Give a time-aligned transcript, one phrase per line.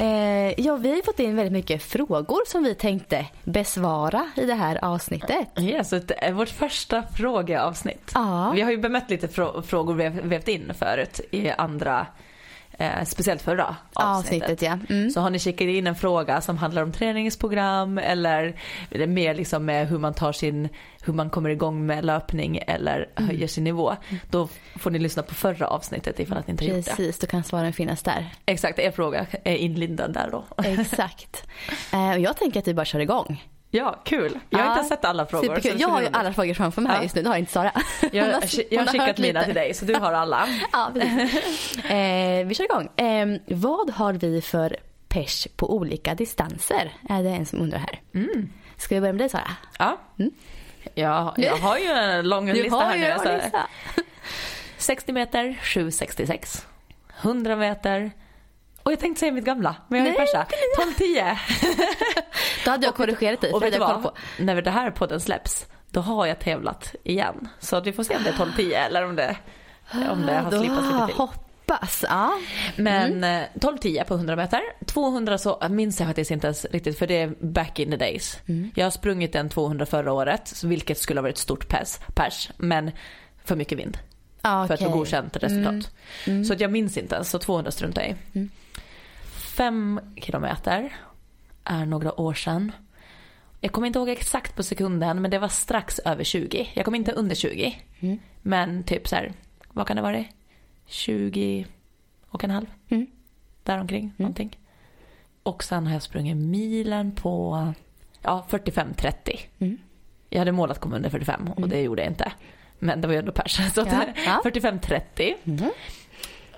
[0.00, 4.54] eh, ja, vi har fått in väldigt mycket frågor som vi tänkte besvara i det
[4.54, 5.48] här avsnittet.
[5.84, 8.10] Så det är vårt första frågeavsnitt.
[8.14, 8.52] Ja.
[8.54, 12.06] Vi har ju bemött lite frå frågor vi har vävt in förut i andra
[12.78, 14.42] Eh, speciellt förra avsnittet.
[14.42, 14.94] avsnittet ja.
[14.94, 15.10] Mm.
[15.10, 18.56] Så har ni kikat in en fråga som handlar om träningsprogram eller
[19.06, 20.68] mer liksom med hur man tar sin,
[21.02, 23.28] hur man kommer igång med löpning eller mm.
[23.28, 23.96] höjer sin nivå.
[24.30, 27.02] Då får ni lyssna på förra avsnittet ifall att ni inte Precis, gjort det.
[27.02, 28.30] Precis, då kan svaren finnas där.
[28.46, 30.44] Exakt, er fråga är inlindad där då.
[30.64, 31.44] Exakt.
[31.92, 33.42] Eh, och jag tänker att vi bara kör igång.
[33.74, 34.38] Ja, kul.
[34.50, 35.60] Jag har ja, inte sett alla frågor.
[35.76, 37.02] Jag har ju alla frågor framför mig ja.
[37.02, 37.72] just nu, det har inte Sara.
[38.12, 39.44] Jag, har, jag har skickat mina lite.
[39.44, 40.48] till dig så du har alla.
[40.72, 40.92] ja,
[41.88, 42.88] eh, vi kör igång.
[42.96, 44.76] Eh, vad har vi för
[45.08, 46.92] pers på olika distanser?
[47.08, 48.00] Är det en som undrar här.
[48.14, 48.50] Mm.
[48.76, 49.50] Ska vi börja med dig Sara?
[49.78, 49.98] Ja.
[50.18, 50.30] Mm.
[50.94, 53.14] Jag, jag har ju en lång du lista här nu.
[53.22, 53.36] Så.
[53.36, 53.68] Lista.
[54.76, 56.66] 60 meter 766.
[57.22, 58.10] 100 meter
[58.84, 60.46] och jag tänkte säga mitt gamla, men jag har ju persa.
[60.98, 61.36] 12-10.
[62.64, 63.52] Då hade jag korrigerat dig.
[63.52, 64.10] Och vet du vad?
[64.38, 67.48] När det här podden släpps, då har jag tävlat igen.
[67.60, 69.36] Så vi får se om det är 12-10 eller om det,
[70.10, 71.14] om det har slipats lite till.
[71.16, 72.32] Hoppas, ja.
[72.76, 73.46] Men mm.
[73.54, 74.60] 12-10 eh, på 100 meter.
[74.86, 78.38] 200 så minns jag faktiskt inte ens riktigt för det är back in the days.
[78.46, 78.70] Mm.
[78.74, 82.50] Jag har sprungit en 200 förra året, vilket skulle ha varit ett stort pers, pers
[82.56, 82.90] men
[83.44, 83.98] för mycket vind.
[84.42, 84.76] Ah, okay.
[84.76, 85.72] För att få godkänt resultat.
[85.72, 85.84] Mm.
[86.26, 86.44] Mm.
[86.44, 88.48] Så att jag minns inte ens, så 200 struntar jag i.
[89.56, 90.96] Fem kilometer
[91.64, 92.72] är några år sedan.
[93.60, 96.70] Jag kommer inte ihåg exakt på sekunden men det var strax över 20.
[96.74, 97.78] Jag kom inte under 20.
[98.00, 98.18] Mm.
[98.42, 99.32] Men typ så här,
[99.68, 100.24] vad kan det vara?
[100.86, 101.66] 20
[102.28, 102.66] och en halv.
[102.88, 103.06] Mm.
[103.62, 104.14] Däromkring mm.
[104.16, 104.58] någonting.
[105.42, 107.72] Och sen har jag sprungit milen på
[108.22, 109.40] ja, 45-30.
[109.58, 109.78] Mm.
[110.30, 111.70] Jag hade målat komma under 45 och mm.
[111.70, 112.32] det gjorde jag inte.
[112.78, 113.72] Men det var ju ändå pers.
[113.74, 114.40] Så ja, ja.
[114.44, 115.34] 45-30.
[115.44, 115.70] Mm.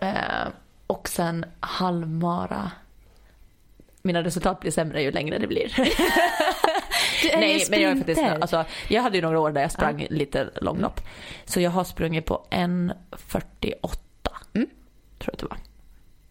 [0.00, 0.48] Eh,
[0.86, 2.70] och sen halvmara
[4.06, 5.72] mina resultat blir sämre ju längre det blir.
[7.36, 10.06] Nej, men jag är faktiskt, alltså, jag hade ju några år där jag sprang ja.
[10.10, 11.00] lite långlopp.
[11.44, 13.96] Så jag har sprungit på 1.48.
[14.54, 14.68] Mm.
[15.18, 15.58] Tror jag att det var.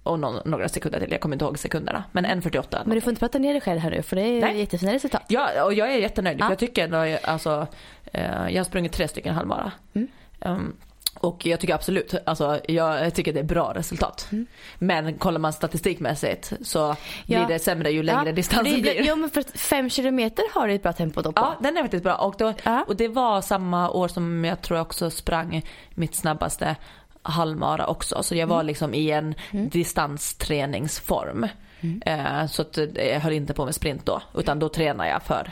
[0.04, 2.04] Och någon, några sekunder till, jag kommer inte ihåg sekunderna.
[2.12, 2.82] Men 1.48.
[2.86, 4.60] Men du får inte prata ner dig själv här nu för det är Nej.
[4.60, 5.24] jättefina resultat.
[5.28, 6.38] Ja, och jag är jättenöjd.
[6.40, 6.50] Ja.
[6.50, 7.68] Jag tycker ändå, alltså,
[8.04, 9.72] eh, jag har sprungit tre stycken halvmara.
[9.94, 10.08] Mm.
[10.40, 10.76] Um,
[11.20, 14.28] och jag tycker absolut, alltså, jag tycker det är bra resultat.
[14.32, 14.48] Mm.
[14.78, 16.96] Men kollar man statistikmässigt så
[17.26, 17.46] blir ja.
[17.48, 19.08] det sämre ju längre ja, distansen blir.
[19.08, 21.42] Jo men för fem kilometer har du ett bra tempo då på.
[21.42, 22.86] Ja den är faktiskt bra och, då, ja.
[22.88, 26.76] och det var samma år som jag tror jag också sprang mitt snabbaste
[27.22, 28.24] halvmara också.
[28.24, 28.68] Så jag var mm.
[28.68, 29.70] liksom i en mm.
[29.70, 31.48] distansträningsform.
[31.82, 32.02] Mm.
[32.06, 35.52] Eh, så att jag höll inte på med sprint då utan då tränar jag för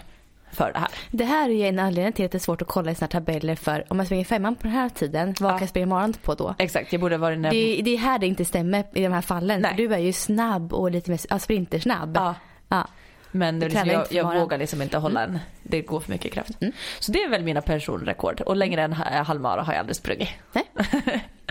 [0.53, 0.89] för det här.
[1.11, 3.07] Det här är ju en anledning till att det är svårt att kolla i sina
[3.07, 5.53] tabeller för om man springer femman på den här tiden, vad ja.
[5.53, 6.55] kan jag springa morgon på då?
[6.57, 7.49] Exakt, jag borde varit det,
[7.81, 9.67] det är här det inte stämmer i de här fallen.
[9.77, 12.11] Du är ju snabb och lite mer ja, sprintersnabb.
[12.15, 12.35] Ja.
[12.69, 12.87] ja.
[13.35, 15.35] Men det liksom, jag, jag vågar liksom inte hålla mm.
[15.35, 16.61] en, det går för mycket kraft.
[16.61, 16.73] Mm.
[16.99, 20.29] Så det är väl mina personrekord och längre än halvmara har jag aldrig sprungit.
[20.51, 20.65] Nej.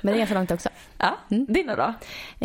[0.02, 0.68] Men det är ganska långt också.
[0.98, 1.46] Ja, mm.
[1.48, 1.94] dina då?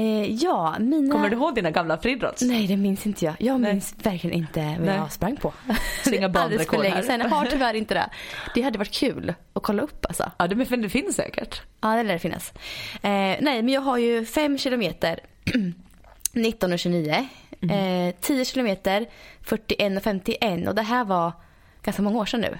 [0.02, 1.14] Eh, ja, mina...
[1.14, 2.42] Kommer du ihåg dina gamla friidrotts?
[2.42, 3.36] Nej, det minns inte jag.
[3.40, 4.12] Jag minns Nej.
[4.12, 4.96] verkligen inte vad Nej.
[4.96, 5.54] jag sprang på.
[6.12, 7.02] Inga banrekord här.
[7.02, 8.10] Sen jag har tyvärr inte det.
[8.56, 10.32] Det hade varit kul att kolla upp alltså.
[10.38, 11.62] Ja, det, det finns säkert.
[11.82, 12.54] Ja, det lär det finnas.
[13.02, 13.10] Eh,
[13.40, 15.20] nej, men jag har ju fem kilometer
[16.34, 17.28] 19 och 29.
[17.62, 18.08] Mm.
[18.10, 19.06] Eh, 10 kilometer
[19.42, 21.32] 41 och 51 och det här var
[21.82, 22.58] ganska många år sedan nu.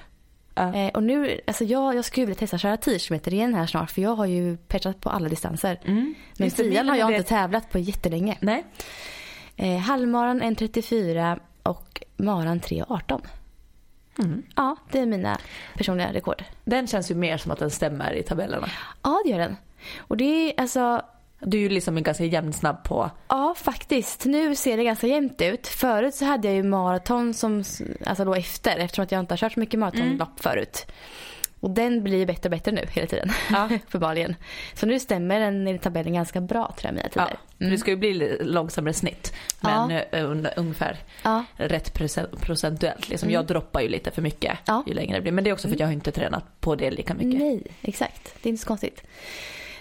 [0.56, 0.76] Ja.
[0.76, 3.66] Eh, och nu, alltså jag, jag skulle vilja testa att köra 10 km igen här
[3.66, 5.80] snart för jag har ju petchat på alla distanser.
[5.86, 6.16] Mm.
[6.38, 7.18] Men 10 har jag det...
[7.18, 8.38] inte tävlat på jättelänge.
[8.40, 8.66] Nej.
[9.56, 13.22] Eh, halvmaran 1.34 och maran 3.18.
[14.20, 14.44] Mm.
[14.56, 15.38] Ja, det är mina
[15.76, 16.44] personliga rekord.
[16.64, 18.70] Den känns ju mer som att den stämmer i tabellerna.
[19.04, 19.56] Ja, det gör den.
[19.98, 21.02] Och det är alltså
[21.40, 23.10] du är ju liksom ganska jämnsnabb på...
[23.28, 24.26] Ja, faktiskt.
[24.26, 25.68] Nu ser det ganska jämnt ut.
[25.68, 27.64] Förut så hade jag ju maraton som
[28.06, 30.38] alltså låg efter eftersom att jag inte har kört så mycket maratonlopp mm.
[30.38, 30.86] förut.
[31.60, 33.30] Och den blir bättre och bättre nu hela tiden.
[33.52, 33.70] Ja.
[33.88, 34.36] Uppenbarligen.
[34.74, 37.40] Så nu stämmer den i tabellen ganska bra tror jag mina Ja, tider.
[37.60, 39.34] för Det ska ju bli långsammare snitt.
[39.62, 40.00] Men Ja.
[40.12, 41.44] eh, un- ungefär Ja.
[41.56, 43.10] rätt procent- procentuellt.
[43.10, 44.84] Liksom, Jag droppar ju lite för mycket Ja.
[44.88, 45.32] ju längre det blir.
[45.32, 47.40] Men det är också för att jag har inte tränat på det lika mycket.
[47.40, 48.36] Nej, exakt.
[48.42, 49.04] Det är inte så konstigt.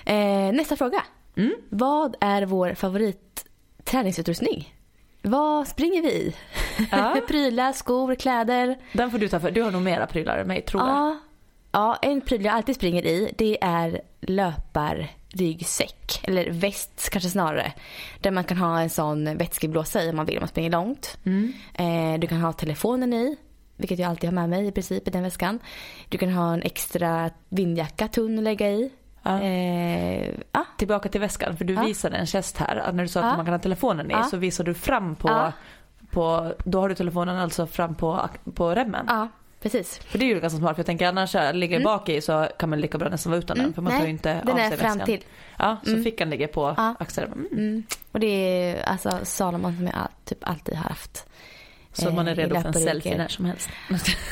[0.05, 1.03] Eh, nästa fråga.
[1.37, 1.55] Mm.
[1.69, 3.45] Vad är vår favorit
[3.85, 4.75] träningsutrustning?
[5.23, 6.35] Vad springer vi i?
[6.91, 7.21] Ja.
[7.29, 8.79] Prylar, skor, kläder?
[8.93, 9.51] Den får du ta för.
[9.51, 10.91] Du har nog mera prylar än mig tror jag.
[10.91, 11.19] Ja.
[11.73, 16.21] ja, en pryl jag alltid springer i det är löparryggsäck.
[16.23, 17.73] Eller väst kanske snarare.
[18.21, 21.19] Där man kan ha en sån vätskeblåsa i om man vill om man springer långt.
[21.25, 21.53] Mm.
[21.75, 23.37] Eh, du kan ha telefonen i.
[23.77, 25.59] Vilket jag alltid har med mig i princip i den väskan.
[26.09, 28.91] Du kan ha en extra vindjacka tunn att lägga i.
[29.27, 29.41] Ja.
[29.43, 30.65] Eh, ja.
[30.79, 31.83] Tillbaka till väskan för du Ja.
[31.83, 32.77] visade en gest här.
[32.77, 33.37] Att när du sa att Ja.
[33.37, 35.53] man kan ha telefonen i så visar du fram på,
[36.11, 39.07] på, då har du telefonen alltså fram på, på remmen.
[39.09, 39.29] ja,
[39.63, 39.99] precis.
[39.99, 42.49] För det är ju ganska smart för jag tänker annars äh, ligger bak i så
[42.59, 43.99] kan man lika bra nästan vara utan den för man Mm.
[43.99, 45.07] Nej, tar ju inte den av är sig fram väskan.
[45.07, 45.25] till.
[45.59, 46.05] Ja, så Mm.
[46.05, 46.67] fickan ligger på
[46.99, 47.33] axeln.
[47.33, 47.47] Mm.
[47.53, 47.83] Mm.
[48.13, 51.27] Och det är alltså Salomon som jag typ alltid har haft.
[51.99, 53.69] Så man är Eh, redo för en selfie när som helst.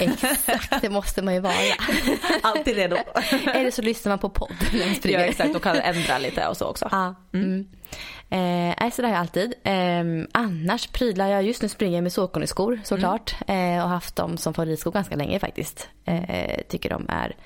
[0.00, 1.54] Exakt, det måste man ju vara.
[2.42, 2.96] Alltid redo.
[3.54, 6.56] Eller så lyssnar man på podd när man ja exakt och kan ändra lite och
[6.56, 6.88] så också.
[6.90, 7.14] Ja.
[7.32, 7.66] Mm.
[8.30, 9.54] Eh, nej, så det har jag alltid.
[9.64, 13.34] Eh, annars prylar jag, just nu springer jag med Saucony-skor såklart.
[13.46, 15.88] Eh, och har haft dem som favoritskor ganska länge faktiskt.
[16.04, 17.36] Eh, tycker de är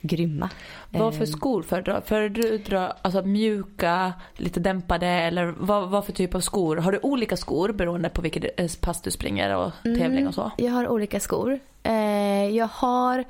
[0.00, 0.50] grymma.
[0.90, 6.34] Vad för Eh, skor föredrar Föredrar alltså mjuka, lite dämpade eller vad, vad för typ
[6.34, 6.76] av skor?
[6.76, 10.40] Har du olika skor beroende på vilket eh, pass du springer och tävling och så?
[10.42, 11.58] Mm, Jag har olika skor.
[11.82, 13.24] Eh, jag har,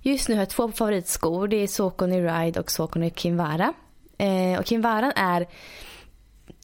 [0.00, 1.48] just nu har jag två favoritskor.
[1.48, 3.72] Det är Saucony Ride och Saucony Kinvara.
[4.58, 5.46] Och Kinvaran är,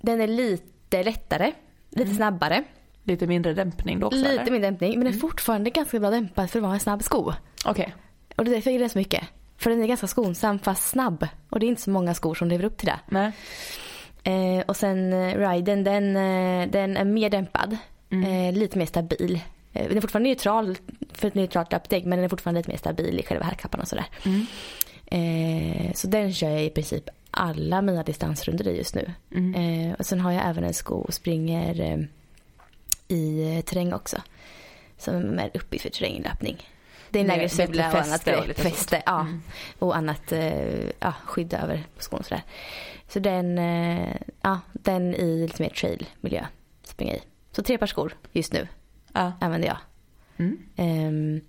[0.01, 1.53] den är lite lättare,
[1.91, 2.65] lite snabbare.
[3.03, 4.41] Lite mindre dämpning då också Lite eller?
[4.43, 4.53] Mm.
[4.53, 7.33] mer dämpning, men den är fortfarande ganska bra dämpad för att vara en snabb sko.
[7.65, 7.95] Okej.
[8.37, 9.25] Och det är därför jag gillar den så mycket.
[9.59, 11.29] För den är ganska skonsam fast snabb.
[11.51, 13.33] Och det är inte så många skor som lever upp till det.
[14.31, 17.77] Eh, och sen eh, riden, den, eh, den är mer dämpad.
[18.11, 18.25] Mm.
[18.25, 19.41] Eh, lite mer stabil.
[19.73, 20.77] Eh, den är fortfarande neutral
[21.13, 23.89] för ett neutralt löpdäck men den är fortfarande lite mer stabil i själva herrkappan och
[23.89, 24.07] sådär.
[24.25, 24.47] Mm.
[25.95, 29.13] Så den kör jag i princip alla mina distansrunder i just nu.
[29.35, 29.95] Mm.
[29.95, 32.09] Och sen har jag även en sko och springer
[33.09, 34.23] i terräng också.
[34.99, 36.69] Som är uppbyggd för terränglöpning.
[37.17, 38.63] Det är en lägre sula och annat och lite.
[38.63, 39.21] Fäste, ja.
[39.21, 39.43] Mm.
[39.79, 42.43] Och annat eh, ja, skydd över på skon sådär.
[43.09, 46.45] Så den, eh, ja, den i lite mer trailmiljö
[46.85, 47.27] springer jag i.
[47.53, 48.69] Så tre par skor just nu
[49.13, 49.33] Ja.
[49.41, 49.79] använder jag.
[50.39, 50.59] Mm.
[50.77, 51.41] Um,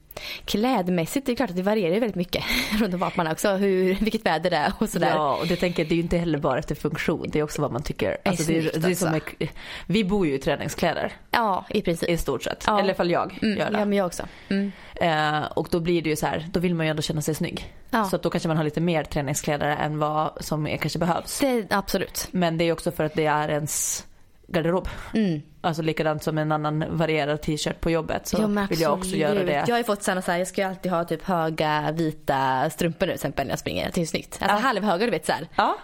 [0.46, 2.44] klädmässigt, det är klart att det varierar väldigt mycket
[2.80, 5.10] runt om vart man är också, hur, vilket väder det är och sådär.
[5.10, 7.26] Ja, och det tänker det är ju inte heller bara efter funktion.
[7.32, 8.18] Det är också vad man tycker.
[8.26, 9.32] Alltså, det är, det är som alltså.
[9.40, 9.50] är,
[9.88, 12.10] vi bor ju i träningskläder Ja, i princip.
[12.10, 12.64] i stort sett.
[12.68, 12.74] Ja.
[12.74, 13.80] Eller i alla fall jag Mm, gör det.
[13.80, 14.24] ja, men jag också.
[14.50, 14.72] Mm.
[14.96, 17.36] Eh, och då blir det ju så här, då vill man ju ändå känna sig
[17.36, 17.74] snygg.
[17.90, 18.06] Ja.
[18.06, 21.40] Så att då kanske man har lite mer träningskläder än vad som är, kanske behövs.
[21.40, 22.28] Det, absolut.
[22.32, 24.06] Men det är också för att det är ens
[24.48, 24.88] garderob.
[25.14, 25.42] Mm.
[25.62, 29.44] Alltså likadant som en annan varierad t-shirt på jobbet så Ja, vill jag också göra
[29.44, 29.52] det.
[29.68, 32.70] Jag har ju fått sådana så här, jag ska ju alltid ha typ höga vita
[32.70, 33.92] strumpor nu till exempel när jag springer.
[33.94, 34.38] Det är snyggt.
[34.42, 34.62] Alltså Ja.
[34.62, 35.48] halvhöga du vet så här.
[35.56, 35.78] Ja,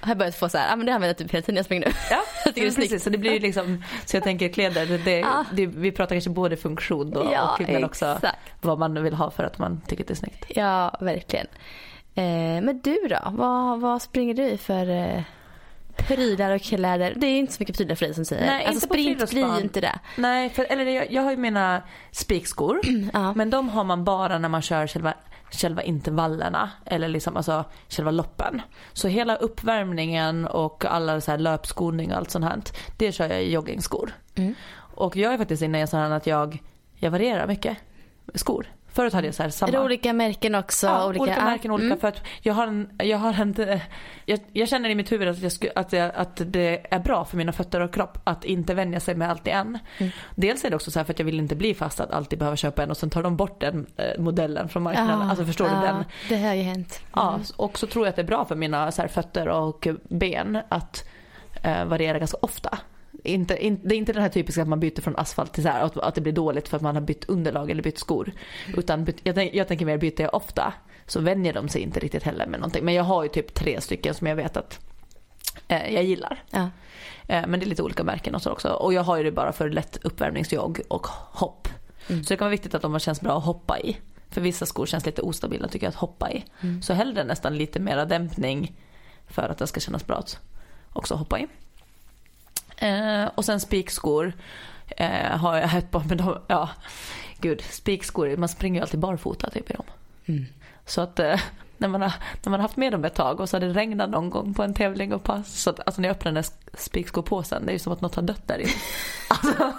[0.00, 1.58] Har jag börjat få så här, ja men det använder jag typ hela tiden när
[1.58, 1.92] jag springer nu.
[2.10, 2.90] ja Jag tycker det är snyggt.
[2.90, 3.04] precis.
[3.04, 5.44] Så det blir ju liksom, så jag tänker kläder, det, det, Ja.
[5.52, 8.36] det, vi pratar kanske både funktion då Ja, och men också exakt.
[8.60, 10.44] vad man vill ha för att man tycker det är snyggt.
[10.48, 11.46] Ja, verkligen.
[12.14, 12.24] Eh,
[12.62, 13.18] men du då?
[13.30, 15.22] Vad, vad springer du i för eh,
[16.08, 17.14] prylar och kläder?
[17.16, 18.46] Det är inte så mycket prylar för dig som säger.
[18.46, 19.98] Nej, alltså sprint blir ju inte det.
[20.16, 22.80] Nej, för, eller jag, jag har ju mina spikskor.
[23.12, 23.34] Ja.
[23.34, 25.14] Men de har man bara när man kör själva,
[25.50, 26.70] själva intervallerna.
[26.86, 28.62] Eller liksom alltså själva loppen.
[28.92, 32.62] Så hela uppvärmningen och alla så här löpskolning och allt sånt här.
[32.96, 34.12] Det kör jag i joggingskor.
[34.34, 34.54] Mm.
[34.94, 36.62] Och jag är faktiskt inne i en sån här att jag,
[36.94, 37.76] jag varierar mycket
[38.34, 38.66] skor.
[38.98, 39.68] Förut hade jag så här samma.
[39.68, 40.86] Är det olika märken också?
[40.86, 41.98] Ja, olika, olika, ah, märken, olika mm.
[41.98, 43.80] för att jag har en, jag har en,
[44.24, 47.24] jag, jag känner i mitt huvud att, jag sku, att, jag, att det är bra
[47.24, 49.78] för mina fötter och kropp att inte vänja sig med allt i en.
[49.98, 50.12] Mm.
[50.34, 52.38] Dels är det också så här för att jag vill inte bli fast att alltid
[52.38, 55.20] behöva köpa en och sen tar de bort den eh, modellen från marknaden.
[55.20, 56.04] Ja, alltså förstår ja, du den?
[56.28, 57.00] Det har ju hänt.
[57.14, 57.46] Ja, Mm.
[57.56, 60.58] och så tror jag att det är bra för mina så här, fötter och ben
[60.68, 61.04] att
[61.62, 62.78] eh, variera ganska ofta.
[63.24, 65.68] Inte, in, det är inte den här typiska att man byter från asfalt till så
[65.68, 68.32] här, att, att det blir dåligt för att man har bytt underlag eller bytt skor.
[68.76, 70.74] Utan byt, jag, tänk- jag tänker mer byter jag ofta
[71.06, 72.84] så vänjer de sig inte riktigt heller med någonting.
[72.84, 74.80] Men jag har ju typ tre stycken som jag vet att
[75.68, 76.42] eh, jag gillar.
[76.50, 76.70] Ja.
[77.28, 78.68] Eh, men det är lite olika märken och så också.
[78.68, 81.68] Och jag har ju det bara för lätt uppvärmningsjogg och hopp.
[82.08, 82.24] Mm.
[82.24, 83.96] Så det kan vara viktigt att de känns bra att hoppa i.
[84.30, 86.44] För vissa skor känns lite ostabila tycker jag att hoppa i.
[86.60, 86.82] Mm.
[86.82, 88.76] Så hellre nästan lite mera dämpning
[89.26, 90.40] för att det ska kännas bra att
[90.92, 91.46] också hoppa i.
[92.78, 94.32] Eh, och sen spikskor
[94.88, 96.68] eh, har jag ett par, men de, ja,
[97.40, 99.86] gud, spikskor, man springer ju alltid barfota typ i dem.
[100.26, 100.46] Mm.
[100.86, 101.40] Så att eh,
[101.76, 103.68] när, man har, när man har haft med dem ett tag och så har det
[103.68, 105.62] regnat någon gång på en tävling och pass.
[105.62, 108.14] Så att, alltså när jag öppnar den där spikskopåsen, det är ju som att något
[108.14, 108.70] har dött där inne.
[109.30, 109.72] Alltså.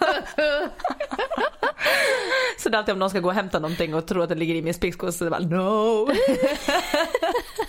[2.59, 4.35] så det är alltid om någon ska gå och hämta någonting och tror att det
[4.35, 6.09] ligger i min spiksko så är det bara no.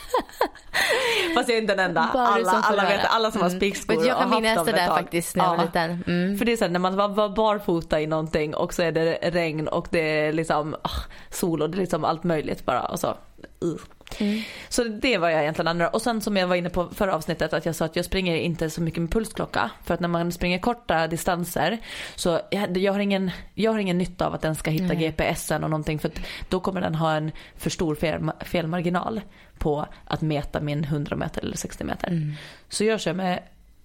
[1.34, 2.10] Fast jag är inte den enda.
[2.12, 3.60] Bara Alla, alla, vet, alla som har Mm.
[3.60, 6.04] spikskor Men jag och kan minnas det där faktiskt när jag var liten.
[6.06, 6.38] Mm.
[6.38, 8.92] För det är så här, när man var, var barfota i någonting och så är
[8.92, 10.90] det regn och det är liksom ah,
[11.30, 13.16] sol och det är liksom allt möjligt bara och så.
[13.64, 13.76] Uh.
[14.18, 14.42] Mm.
[14.68, 15.88] Så det var jag egentligen andra.
[15.88, 18.36] Och sen som jag var inne på förra avsnittet att jag sa att jag springer
[18.36, 19.70] inte så mycket med pulsklocka.
[19.84, 21.78] För att när man springer korta distanser
[22.16, 25.14] så jag, jag, har, ingen, jag har ingen nytta av att den ska hitta Nej.
[25.18, 26.10] GPSen och någonting för
[26.48, 29.20] då kommer den ha en för stor fel, felmarginal
[29.60, 32.08] på att mäta min 100 meter eller 60 meter.
[32.08, 32.32] Mm.
[32.68, 33.42] Så jag kör med,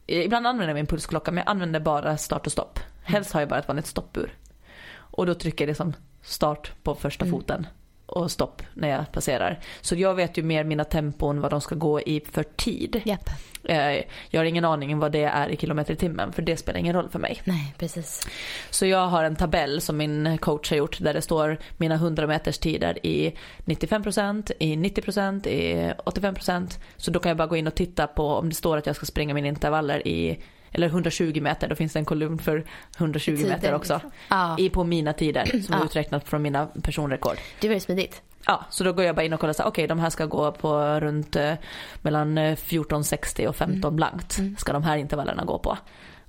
[0.08, 2.80] ibland använder jag min pulsklocka men jag använder bara start och stopp.
[3.04, 4.34] Helst har jag bara ett vanligt stoppur.
[4.96, 7.40] Och då trycker jag liksom start på första Mm.
[7.40, 7.68] foten
[8.06, 9.60] och stopp när jag passerar.
[9.82, 13.02] Så jag vet ju mer mina tempon vad de ska gå i för tid.
[13.06, 13.30] Japp.
[13.64, 16.58] Eh, Jag har ingen aning om vad det är i kilometer i timmen för det
[16.58, 17.42] spelar ingen roll för mig.
[17.44, 18.28] Nej, precis.
[18.70, 22.28] Så jag har en tabell som min coach har gjort där det står mina 100
[22.28, 23.36] meters tider i
[23.66, 26.80] 95%, i 90%, i 85%.
[26.98, 28.96] Så då kan jag bara gå in och titta på om det står att jag
[28.96, 30.40] ska springa mina intervaller i
[30.76, 32.64] eller 120 meter, då finns det en kolumn för
[32.98, 33.94] 120 Tider, meter också.
[33.94, 34.56] liksom.
[34.60, 37.38] I på mina tider som är uträknat från mina personrekord.
[37.60, 38.22] det var ju smidigt.
[38.46, 40.52] Ja, så då går jag bara in och kollar så okej de här ska gå
[40.52, 41.54] på runt eh,
[42.02, 44.38] mellan eh, 14.60 och 15 blankt.
[44.38, 44.58] Mm.
[44.58, 45.78] Ska de här intervallerna gå på.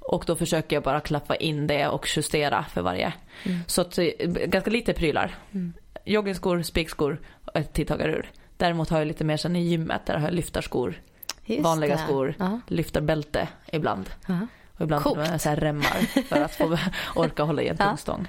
[0.01, 3.13] Och då försöker jag bara klappa in det och justera för varje.
[3.43, 3.59] Mm.
[3.67, 5.35] Så att, eh, ganska lite prylar.
[5.53, 5.73] Mm.
[6.05, 8.31] Joggingskor, spikskor och ett tidtagarur.
[8.57, 11.01] Däremot har jag lite mer sen i gymmet, där har jag lyftarskor,
[11.47, 12.03] Just vanliga det.
[12.03, 12.61] skor, Ja.
[12.67, 14.11] lyftarbälte ibland.
[14.27, 14.39] Ja.
[14.77, 15.43] Och ibland Coolt.
[15.43, 16.79] så här remmar för att få
[17.15, 18.27] orka hålla i en tung stång.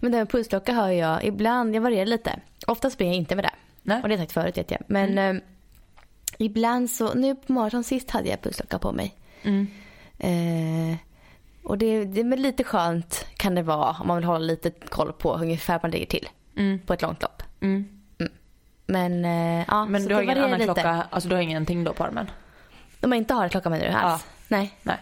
[0.00, 2.40] Men det med pulsklocka har jag ibland, jag varierar lite.
[2.66, 3.50] Ofta springer jag inte med det.
[3.82, 4.02] Nej.
[4.02, 4.80] Och det har jag sagt förut vet jag.
[4.86, 5.36] Men Mm.
[5.36, 5.42] eh,
[6.38, 9.14] ibland så, nu på maraton sist hade jag pulsklocka på mig.
[9.42, 9.66] Mm.
[10.18, 10.96] Eh,
[11.62, 15.12] och det, det men lite skönt kan det vara om man vill hålla lite koll
[15.12, 16.78] på ungefär vad man ligger till Mm.
[16.78, 17.42] på ett långt lopp.
[17.60, 17.95] Mm.
[18.86, 20.74] Men eh, ja, Men så du har det ingen varierar annan lite.
[20.74, 22.30] klocka, alltså du har ingenting då på armen?
[23.00, 24.26] Om man inte har klocka menar du alls?
[24.48, 24.74] Nej.
[24.82, 24.96] Nej.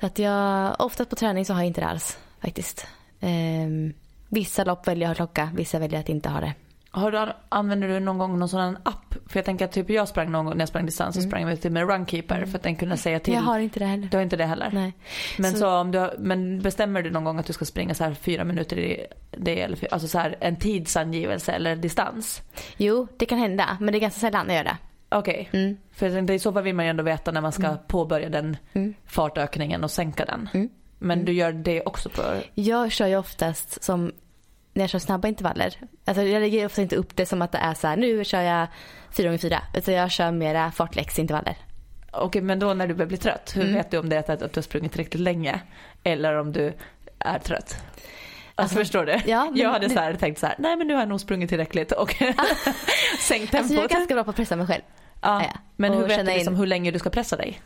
[0.00, 2.86] Så att jag, oftast på träning så har jag inte det alls faktiskt.
[3.20, 3.92] Ehm,
[4.28, 6.54] vissa lopp väljer jag att ha klocka, vissa väljer att inte ha det.
[6.90, 9.14] Har du, använder du någon gång någon sån här app?
[9.26, 11.48] För jag tänker att typ jag sprang någon gång när jag sprang distans så sprang
[11.48, 13.32] jag typ med Runkeeper för att den kunde säga till.
[13.34, 13.44] Mm.
[13.44, 14.08] Jag har inte det heller.
[14.10, 14.70] Du har inte det heller?
[14.72, 14.92] Nej.
[15.38, 15.68] Men, Så- så...
[15.68, 18.44] om du har, men bestämmer du någon gång att du ska springa så här fyra
[18.44, 22.42] minuter i det eller fy- alltså så här en tidsangivelse eller distans?
[22.76, 24.76] Jo, det kan hända, men det är ganska sällan jag gör det.
[25.10, 25.76] Okej, Mm.
[25.92, 28.94] för i så fall vill man ju ändå veta när man ska påbörja den Mm.
[29.06, 30.48] fartökningen och sänka den.
[30.54, 30.68] Mm.
[30.98, 32.22] Men du gör det också på...
[32.54, 34.12] Jag kör ju oftast som
[34.78, 35.74] när jag kör snabba intervaller.
[36.04, 38.40] Alltså jag lägger ofta inte upp det som att det är så här, nu kör
[38.42, 38.66] jag
[39.10, 41.56] 4 x 4 Utan jag kör mera fartläxintervaller.
[42.12, 43.74] Okej, men då när du börjar bli trött, hur Mm.
[43.74, 45.60] vet du om det är att, att du har sprungit tillräckligt länge?
[46.04, 46.72] Eller om du
[47.18, 47.64] är trött?
[47.64, 47.78] Alltså,
[48.54, 49.20] Alltså, förstår du?
[49.26, 51.48] ja, jag hade så här, tänkt så här, nej men nu har jag nog sprungit
[51.48, 52.14] tillräckligt och
[53.20, 53.54] sänkt tempot.
[53.54, 54.82] Alltså jag är ganska bra på att pressa mig själv.
[55.22, 55.42] ja.
[55.42, 55.52] ja.
[55.76, 57.60] Men hur vet du liksom in- hur länge du ska pressa dig?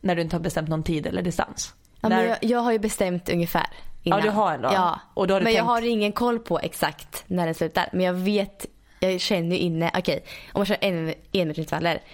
[0.00, 1.74] När du inte har bestämt någon tid eller distans?
[2.00, 3.66] Ja, När- men jag, jag har ju bestämt ungefär
[4.02, 4.18] innan.
[4.18, 4.68] Ja, du har ändå.
[4.72, 7.54] Ja, Och då har du men jag tänkt- har ingen koll på exakt när den
[7.54, 7.88] slutar.
[7.92, 8.66] Men jag vet,
[9.00, 11.14] jag känner ju inne, okej om man kör en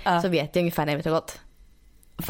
[0.04, 0.22] Ja.
[0.22, 1.40] så vet jag ungefär när det har gått.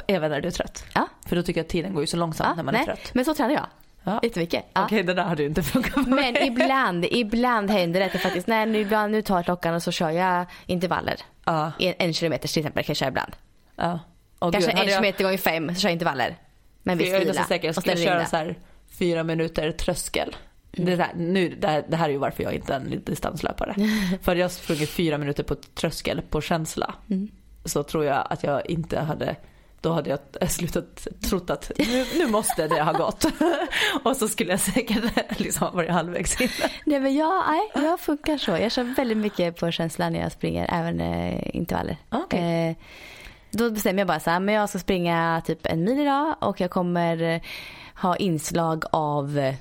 [0.06, 0.84] Även när du är trött?
[0.94, 1.08] Ja.
[1.26, 2.80] För då tycker jag att tiden går ju så långsamt ja när man nej.
[2.82, 3.10] är trött.
[3.14, 3.66] Men så tränar jag.
[4.04, 4.20] Ja.
[4.22, 4.64] Jättemycket.
[4.74, 4.84] Ja.
[4.84, 8.22] Okej, det där hade ju inte funkat för Men ibland, ibland händer det att jag
[8.22, 11.16] faktiskt, nej nu, ibland, nu tar jag klockan och så kör jag intervaller.
[11.44, 13.32] Ja, En, en kilometer till exempel kan jag köra ibland.
[13.76, 13.98] ja.
[14.40, 16.36] Åh, Kanske gud, en jag- kilometer gånger fem så kör jag intervaller.
[16.86, 18.26] Men jag är nästan säker, jag skulle köra det.
[18.26, 18.58] så här
[18.98, 20.36] fyra minuter tröskel.
[20.72, 20.90] Mm.
[20.90, 23.74] Det, där, nu, det, här, det här är ju varför jag inte är en distanslöpare.
[24.22, 26.94] För jag har sprungit fyra minuter på tröskel på känsla.
[27.10, 27.28] Mm.
[27.64, 29.36] Så tror jag att jag inte hade
[29.80, 33.24] då hade jag slutat trott att nu, nu måste det ha gått.
[34.04, 36.48] och så skulle jag säkert liksom varit halvvägs in.
[36.86, 38.50] Nej men jag, nej, jag funkar så.
[38.50, 41.96] Jag kör väldigt mycket på känslan när jag springer, även eh, intervaller.
[42.10, 42.68] Okej.
[42.68, 42.76] Eh,
[43.50, 46.60] då bestämmer jag bara så här, men jag ska springa typ en mil idag och
[46.60, 47.40] jag kommer eh,
[48.02, 49.54] ha inslag av, eh,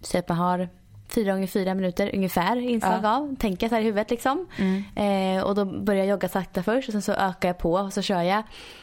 [0.00, 0.68] säg att man har
[1.08, 3.16] fyra gånger fyra minuter ungefär inslag Ja.
[3.16, 3.36] av.
[3.36, 4.46] Tänka så här i huvudet liksom.
[4.96, 7.92] Eh, och då börjar jag jogga sakta först och sen så ökar jag på och
[7.92, 8.42] så kör jag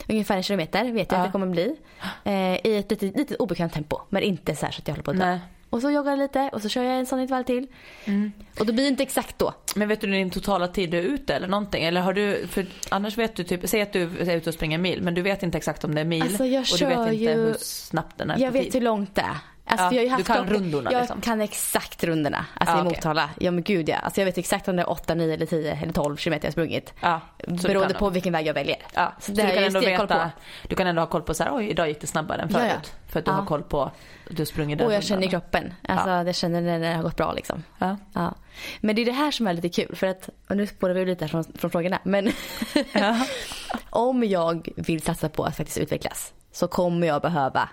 [0.10, 1.22] ungefär en kilometer, vet jag Ja.
[1.24, 1.76] att det kommer bli.
[2.24, 2.34] Eh,
[2.68, 5.18] I ett lite, lite obekvämt tempo, men inte så så att jag håller på att
[5.20, 5.40] dö.
[5.76, 7.68] Och så joggar jag lite och så kör jag en sån intervall till.
[8.06, 8.32] Mm.
[8.60, 9.54] Och då blir det inte exakt då.
[9.76, 11.84] Men vet du din totala tid du är ute eller någonting?
[11.84, 14.76] Eller har du, för annars vet du typ, säg att du är ute och springer
[14.76, 16.86] en mil men du vet inte exakt om det är mil Alltså, jag och du
[16.86, 18.74] vet inte ju- hur snabbt den är Jag vet tid.
[18.74, 19.38] hur långt det är.
[19.68, 21.22] Alltså, Ja, jag har du kan rundorna, Jag liksom.
[21.22, 22.46] kan exakt rundorna.
[22.54, 22.84] Alltså Ja, i.
[22.84, 23.30] Motala.
[23.40, 23.98] Ja men gud ja.
[23.98, 26.50] Alltså jag vet exakt om det är 8, 9 eller 10 eller 12 kilometer jag
[26.50, 26.94] har sprungit.
[27.02, 28.78] Ja, du Beroende på vilken väg jag väljer.
[28.94, 30.30] Ja, så, Så du kan ändå veta, på.
[30.70, 32.58] du kan ändå ha koll på så här, oj idag gick det snabbare än Ja,
[32.60, 32.72] förut.
[32.84, 32.90] ja.
[33.12, 33.36] För att du Ja.
[33.36, 33.94] har koll på, att
[34.30, 35.08] du sprungit den Och jag rundan.
[35.08, 35.74] känner i kroppen.
[35.88, 37.64] Alltså jag känner när det har gått bra liksom.
[37.78, 37.98] Ja.
[38.14, 38.34] Ja.
[38.80, 41.06] Men det är det här som är lite kul för att, och nu spårar vi
[41.06, 42.00] lite från, från frågorna.
[42.04, 42.32] Men
[42.94, 43.26] Ja.
[43.90, 47.70] om jag vill satsa på att faktiskt utvecklas så kommer jag behöva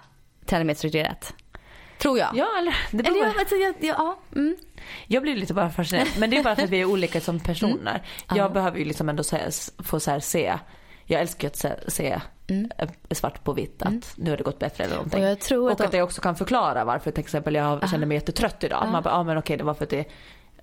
[0.46, 1.34] träna mer strukturerat.
[2.02, 2.30] Tror jag.
[2.34, 4.18] ja, eller det beror Eller jag, alltså, jag, jag, ja.
[4.34, 4.56] Mm.
[5.06, 6.08] Jag blir lite bara fascinerad.
[6.18, 8.02] Men det är bara för att vi är olika som personer.
[8.28, 8.48] Jag Ja.
[8.48, 10.58] behöver ju liksom ändå säga, få så här se.
[11.04, 12.20] Jag älskar att se, se
[12.78, 15.22] eh, svart på vitt att nu har det gått bättre eller någonting.
[15.22, 18.06] Och jag tror att och att jag också kan förklara varför till exempel jag kände
[18.06, 18.88] mig jättetrött idag.
[18.92, 20.04] Man bara, ja men okej det var för att det,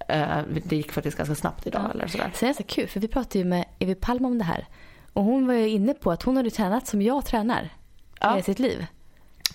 [0.07, 2.31] eh, det gick faktiskt ganska snabbt idag eller sådär.
[2.33, 4.67] Sen är det så kul för vi pratade ju med Evi Palm om det här.
[5.13, 7.69] Och hon var ju inne på att hon hade tränat som jag tränar
[8.19, 8.37] Ja.
[8.39, 8.85] i sitt liv.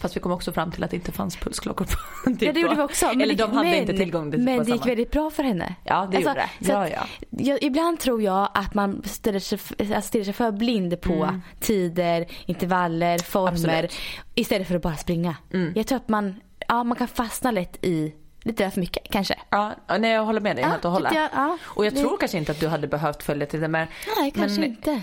[0.00, 2.60] Fast vi kom också fram till att det inte fanns pulsklockor på typ Ja det
[2.60, 3.06] gjorde vi också.
[3.06, 4.88] Men Eller de hade men, inte tillgång till Men på det gick samma.
[4.90, 5.74] väldigt bra för henne.
[5.84, 6.48] Ja det gjorde det.
[6.72, 7.06] Ja ja.
[7.30, 12.26] jag, ibland tror jag att man ställer sig, alltså stirrar sig för blind på tider,
[12.46, 13.48] intervaller, former.
[13.58, 13.70] Mm.
[13.84, 13.94] Absolut.
[14.34, 15.36] Istället för att bara springa.
[15.52, 15.72] Mm.
[15.76, 19.34] Jag tror att man, ja, man kan fastna lätt i lite för mycket kanske.
[19.50, 21.12] Ja, nej jag håller med dig helt och hållet.
[21.14, 21.58] jag, ja.
[21.64, 23.86] Och jag Det- tror kanske inte att du hade behövt följa till det men
[24.20, 25.02] Nej kanske men, inte.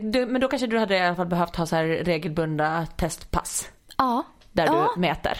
[0.00, 3.68] Du, men då kanske du hade i alla fall behövt ha så här regelbundna testpass.
[3.96, 4.22] Ja.
[4.52, 4.72] Där ja.
[4.78, 4.88] Mm.
[4.94, 5.38] du mäter.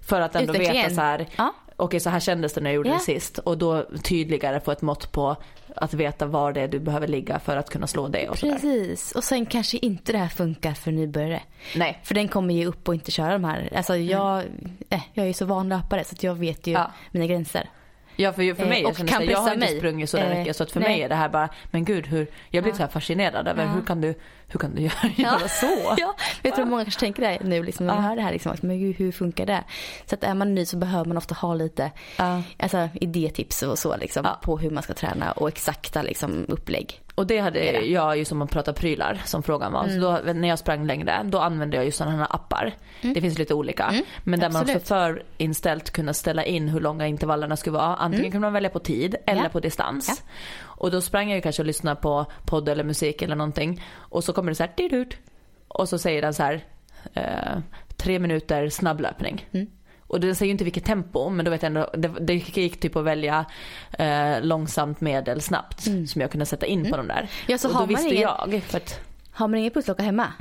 [0.00, 1.54] För att ändå veta så här, Ja.
[1.76, 2.94] okej så här kändes det när jag gjorde Ja.
[2.94, 3.38] det sist.
[3.38, 5.36] Och då tydligare få ett mått på
[5.76, 8.36] att veta var det är du behöver ligga för att kunna slå det och.
[8.36, 9.12] Precis.
[9.12, 11.42] Och sen kanske inte det här funkar för nybörjare.
[11.76, 12.00] Nej.
[12.04, 13.68] För den kommer ge upp och inte köra de här.
[13.76, 14.42] Alltså jag,
[14.90, 16.90] eh, jag är ju så van löpare så att jag vet ju Ja.
[17.10, 17.68] mina gränser.
[18.16, 19.76] Ja för, för Eh, mig, och jag, här, jag har inte mig.
[19.76, 20.88] sprungit så Eh, mycket så att för nej.
[20.88, 23.68] mig är det här bara, men gud hur, jag blir så här fascinerad över Ja.
[23.70, 24.14] hur kan du,
[24.48, 25.94] hur kan du göra, göra så?
[25.98, 28.00] Ja, jag tror många kanske tänker det nu liksom, när Ja.
[28.00, 28.32] hör det här.
[28.32, 29.64] Liksom, men gud, hur funkar det?
[30.06, 32.42] Så att är man ny så behöver man ofta ha lite Ja.
[32.58, 34.38] alltså, idétips och så liksom, Ja.
[34.42, 37.00] på hur man ska träna och exakta liksom, upplägg.
[37.16, 39.88] Och det hade Det jag ju som att prata prylar som frågan var.
[39.88, 42.74] Så då, när jag sprang längre då använde jag ju sådana här appar.
[43.02, 43.94] Det finns lite olika.
[44.24, 44.82] Men där man Absolut.
[44.82, 47.96] också förinställt kunna ställa in hur långa intervallerna skulle vara.
[47.96, 49.48] Antingen kunde man välja på tid eller Ja.
[49.48, 50.08] på distans.
[50.08, 50.32] Ja.
[50.62, 53.82] Och då sprang jag ju kanske och lyssnade på podd eller musik eller någonting.
[53.96, 55.06] Och så kommer det så här.
[55.68, 56.64] Och så säger den så här
[57.14, 57.58] eh,
[57.96, 59.46] tre minuter snabblöpning.
[60.08, 62.80] Och den säger ju inte vilket tempo men då vet jag ändå, det, det gick
[62.80, 63.44] typ att välja
[63.98, 67.28] eh, långsamt, medel, snabbt som jag kunde sätta in på de där.
[67.46, 70.32] Ja, så och då man visste ingen- jag att, Har man ingen pulsklocka hemma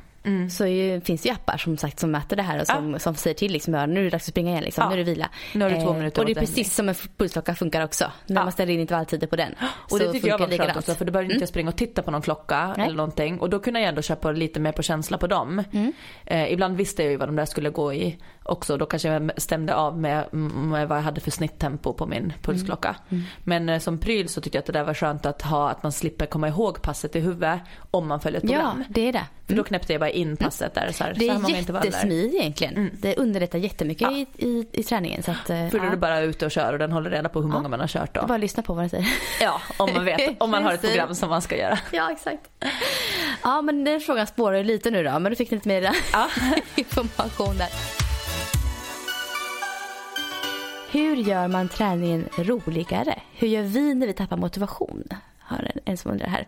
[0.52, 3.00] så är ju, finns det ju appar som sagt som mäter det här och som,
[3.00, 4.90] som säger till liksom, ja, nu är det dags att springa igen liksom, Ja.
[4.90, 5.30] nu är det vila.
[5.54, 8.12] Nu har du två minuter Och det är precis som en pulsklocka funkar också.
[8.28, 8.44] När Ja.
[8.44, 9.56] man ställer in intervalltider på den.
[9.92, 11.76] och det så tycker jag var skönt också för då behövde inte jag springa och
[11.78, 12.86] titta på någon klocka Nej.
[12.86, 13.40] eller någonting.
[13.40, 15.64] Och då kunde jag ändå köpa lite mer på känsla på dem.
[15.72, 15.94] Mm.
[16.26, 18.78] Eh, ibland visste jag ju vad de där skulle gå i också.
[18.78, 22.96] Då kanske jag stämde av med, med vad jag hade för snitttempo på min pulsklocka.
[23.10, 23.24] Mm.
[23.44, 25.84] Men eh, som pryl så tyckte jag att det där var skönt att ha att
[25.84, 27.60] man slipper komma ihåg passet i huvudet
[27.92, 28.84] om man följer ett Ja, program.
[28.90, 29.26] det är det.
[29.48, 30.92] För då knäppte jag bara in passet där.
[30.92, 32.90] Så här, Det är jättesmidigt egentligen.
[32.94, 34.12] Det underlättar jättemycket Ja.
[34.18, 35.24] i, i, i träningen.
[35.24, 35.92] Så att, eh, För då är ja.
[35.92, 38.16] du bara ute och kör och den håller reda på hur många man har kört
[38.16, 38.26] då.
[38.28, 39.08] bara lyssna på vad den säger.
[39.42, 40.42] Ja, om man vet.
[40.42, 41.80] Om man har ett program som man ska göra.
[41.92, 42.42] Ja, exakt.
[43.44, 45.12] Ja, men den frågan spårar ju lite nu då.
[45.20, 45.82] Men du fick lite mer
[46.14, 46.28] Ja.
[46.76, 48.05] information där.
[50.96, 53.22] Hur gör man träningen roligare?
[53.34, 55.04] Hur gör vi när vi tappar motivation?
[55.40, 56.48] Har en, en som undrar här.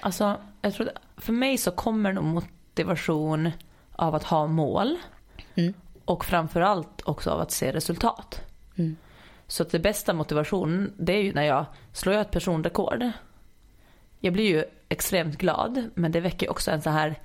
[0.00, 3.50] Alltså, jag tror för mig så kommer nog motivation
[3.92, 4.96] av att ha mål.
[5.54, 5.74] Mm.
[6.04, 8.40] Och framförallt också av att se resultat.
[8.76, 8.96] Mm.
[9.46, 13.10] Så att det bästa motivationen det är ju när jag slår ett personrekord.
[14.20, 17.18] Jag blir ju extremt glad men det väcker också en så här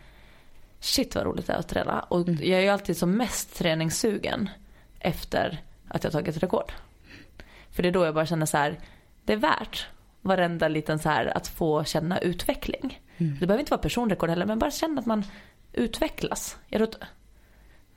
[0.80, 2.00] shit vad roligt det är att träna.
[2.00, 2.40] Och Mm.
[2.44, 4.50] jag är ju alltid som mest träningssugen
[5.00, 6.72] efter att jag tagit rekord.
[7.72, 8.80] För det är då jag bara känner så här
[9.26, 9.88] det är värt
[10.22, 13.00] varenda liten så här att få känna utveckling.
[13.18, 13.34] Mm.
[13.40, 15.24] Det behöver inte vara personrekord heller men bara känna att man
[15.74, 16.58] utvecklas.
[16.68, 17.04] Jag tror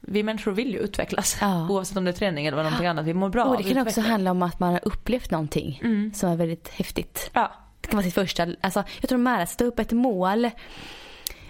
[0.00, 1.68] vi människor vill ju utvecklas Ja.
[1.70, 3.06] oavsett om det är träning eller någonting annat.
[3.06, 6.12] Vi mår bra Och det kan också handla om att man har upplevt någonting Mm.
[6.14, 7.30] som är väldigt häftigt.
[7.32, 7.52] Ja.
[7.80, 10.50] Det kan vara sitt första, alltså, jag tror med att sätta upp ett mål,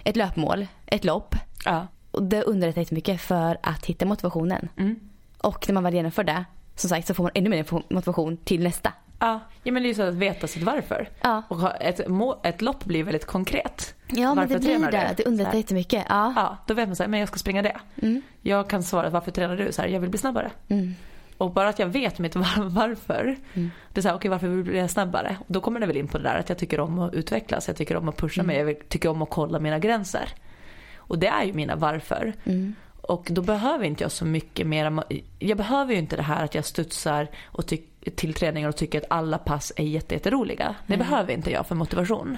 [0.03, 1.35] ett löpmål, ett lopp.
[1.65, 1.87] Ja.
[2.11, 4.69] Och det underlättar jättemycket för att hitta motivationen.
[4.77, 4.99] Mm.
[5.43, 8.63] Och när man väl genomför det, som sagt så får man ännu mer motivation till
[8.63, 8.93] nästa.
[9.19, 9.39] Ja.
[9.63, 11.09] ja men det är ju så att veta sitt varför.
[11.21, 11.99] Ja, Och ha ett,
[12.43, 13.95] ett lopp blir väldigt konkret.
[14.07, 15.07] ja men Varför det blir det.
[15.17, 15.23] du?
[15.23, 16.05] Det underlättar jättemycket.
[16.09, 16.33] Ja.
[16.35, 17.77] Ja, då vet man så här, men jag ska springa det.
[18.01, 18.21] Mm.
[18.41, 19.71] Jag kan svara varför tränar du?
[19.71, 20.51] Så här, jag vill bli snabbare.
[20.67, 20.95] Mm.
[21.37, 23.35] Och bara att jag vet mitt var- varför.
[23.53, 23.71] Mm.
[23.93, 25.37] Det är så här, okej varför vill jag snabbare?
[25.39, 27.67] Och då kommer det väl in på det där att jag tycker om att utvecklas.
[27.67, 28.55] Jag tycker om att pusha Mm.
[28.65, 28.75] mig.
[28.75, 30.29] Jag tycker om att kolla mina gränser.
[30.97, 32.33] Och det är ju mina varför.
[32.43, 32.75] Mm.
[33.03, 35.03] Och då behöver inte jag så mycket mer.
[35.39, 37.67] Jag behöver ju inte det här att jag studsar och
[38.15, 40.75] till träningar och tycker att alla pass är jätteroliga.
[40.87, 41.07] Det mm.
[41.07, 42.37] behöver inte jag för motivation.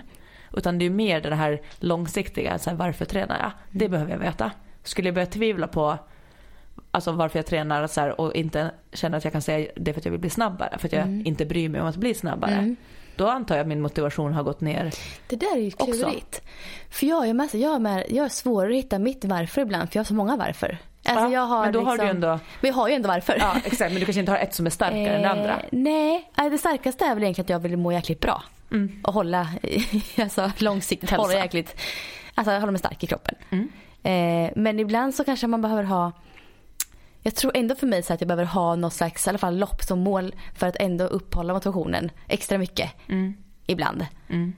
[0.53, 3.51] Utan det är mer det här långsiktiga, så här, varför tränar jag?
[3.71, 4.51] Det behöver jag veta.
[4.83, 5.97] Skulle jag börja tvivla på
[6.91, 10.01] alltså varför jag tränar så här, och inte känner att jag kan säga det för
[10.01, 11.25] att jag vill bli snabbare, för att jag mm.
[11.25, 12.53] inte bryr mig om att bli snabbare.
[12.53, 12.75] Mm.
[13.15, 14.91] Då antar jag att min motivation har gått ner
[15.27, 16.41] Det där är ju klurigt.
[16.89, 19.89] För jag är, med, jag, är med, jag är svårare att hitta mitt varför ibland
[19.89, 20.77] för jag har så många varför.
[21.05, 22.39] Alltså ja, har men då liksom, har du liksom- ändå...
[22.61, 23.37] Jag har ju ändå varför.
[23.39, 25.59] Ja exakt men du kanske inte har ett som är starkare eh, än det andra.
[25.59, 28.43] Eh, nej, det starkaste är väl egentligen att jag vill må jäkligt bra.
[28.71, 29.01] Mm.
[29.03, 29.47] Och hålla,
[30.21, 31.75] alltså långsiktigt hålla jäkligt,
[32.35, 33.35] alltså hålla mig stark i kroppen.
[33.49, 33.69] Mm.
[34.03, 36.11] Eh, men ibland så kanske man behöver ha
[37.25, 39.57] jag tror ändå för mig så att jag behöver ha något slags i alla fall
[39.57, 42.91] lopp som mål för att ändå uppehålla motivationen extra mycket.
[43.09, 43.33] Mm.
[43.65, 44.05] Ibland.
[44.29, 44.53] Mm.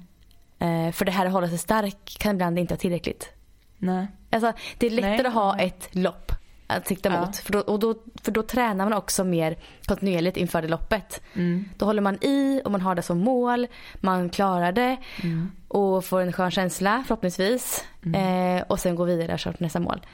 [0.60, 3.30] Eh, för det här att hålla sig stark kan ibland inte vara tillräckligt.
[3.78, 4.08] Nej.
[4.30, 5.26] Alltså, det är lättare Nej.
[5.26, 6.32] att ha ett lopp
[6.68, 7.26] att sikta ja.
[7.26, 7.38] mot.
[7.38, 11.22] För då, och då, för då tränar man också mer kontinuerligt inför det loppet.
[11.34, 11.70] Mm.
[11.78, 13.68] Då håller man i och man har det som mål.
[13.96, 15.52] Man klarar det mm.
[15.68, 17.86] och får en skön känsla förhoppningsvis.
[18.06, 18.58] Mm.
[18.58, 20.06] Eh, och sen går vidare och kör till nästa mål.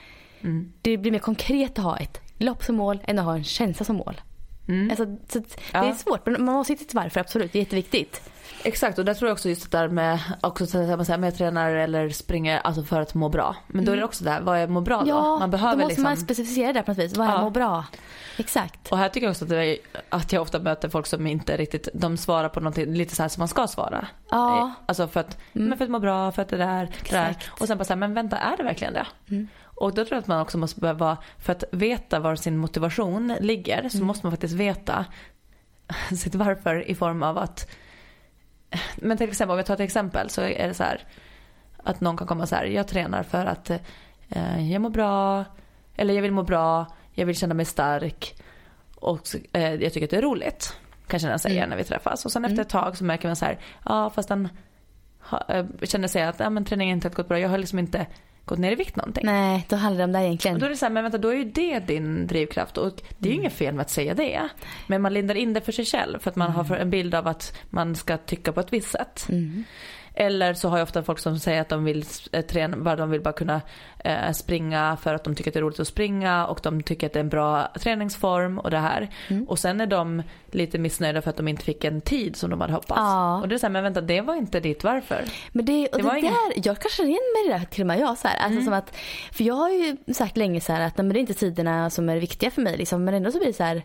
[0.42, 0.74] Mm.
[0.82, 3.86] Det blir mer konkret att ha ett lopp som mål än att ha en känsla
[3.86, 4.22] som mål.
[4.68, 4.90] Mm.
[4.90, 5.84] Alltså, det ja.
[5.84, 7.54] är svårt men man måste hitta ett varför absolut.
[7.54, 8.30] Det är jätteviktigt.
[8.64, 11.24] Exakt och där tror jag också just det där med också så att man säger,
[11.24, 13.56] jag tränar eller springer alltså för att må bra.
[13.68, 14.08] Men då är det mm.
[14.08, 15.10] också det här, vad är må bra då?
[15.10, 16.04] Ja, man behöver då måste liksom...
[16.04, 17.18] man specificera det på något vis.
[17.18, 17.42] Vad är ja.
[17.42, 17.86] må bra?
[18.38, 18.92] Exakt.
[18.92, 19.78] Och här tycker jag också att, är,
[20.10, 23.30] att jag ofta möter folk som inte riktigt, de svarar på någonting lite så här
[23.30, 24.08] som man ska svara.
[24.30, 24.72] Ja.
[24.86, 25.68] Alltså för att, mm.
[25.68, 27.36] men för att må bra, för att det där, det där.
[27.50, 29.06] Och sen bara så här, men vänta är det verkligen det?
[29.30, 29.48] Mm.
[29.76, 33.36] Och då tror jag att man också måste behöva, för att veta var sin motivation
[33.40, 34.08] ligger så mm.
[34.08, 35.06] måste man faktiskt veta
[36.18, 37.68] sitt varför i form av att
[38.96, 41.08] men till exempel om jag tar ett exempel så är det så här
[41.84, 43.70] att någon kan komma så här, jag tränar för att
[44.30, 45.46] eh, jag mår bra,
[45.96, 48.36] eller jag vill må bra, jag vill känna mig stark
[48.96, 50.78] och eh, jag tycker att det är roligt.
[51.08, 51.70] Kanske den säger mm.
[51.70, 52.62] när vi träffas och sen efter mm.
[52.62, 54.50] ett tag så märker man så här, ja fast den
[55.20, 57.80] ha, äh, känner sig att ja, men träningen inte har gått bra, jag har liksom
[57.80, 58.08] inte
[58.46, 59.26] gått ner i vikt någonting.
[59.26, 60.56] Nej, då handlar det om det egentligen.
[60.56, 63.02] Och då är det så här, men vänta, då är ju det din drivkraft och
[63.18, 63.42] det är ju mm.
[63.42, 64.50] inget fel med att säga det.
[64.88, 66.66] Men man lindar in det för sig själv för att man mm.
[66.66, 69.26] har en bild av att man ska tycka på ett visst sätt.
[69.30, 69.64] Mm.
[70.14, 73.10] Eller så har jag ofta folk som säger att de vill eh, träna, bara de
[73.10, 73.62] vill bara kunna
[74.00, 77.08] eh, springa för att de tycker att det är roligt att springa och de tycker
[77.08, 79.10] att det är en bra träningsform och det här.
[79.28, 79.44] Mm.
[79.44, 82.62] Och sen är de lite missnöjda för att de inte fick en tid som de
[82.62, 83.00] hade hoppats.
[83.00, 83.42] Ja.
[83.42, 85.24] Och det är så här, men vänta det var inte ditt varför.
[85.52, 86.34] Men det, och det, det där, ingen...
[86.56, 88.18] jag kanske känner igen mig i det till och med jag.
[88.18, 88.38] Så här.
[88.38, 88.66] Alltså mm.
[88.66, 88.96] som att,
[89.32, 92.10] för jag har ju sagt länge så att nej, men det är inte tiderna som
[92.10, 93.84] är viktiga för mig liksom, men ändå så blir det så här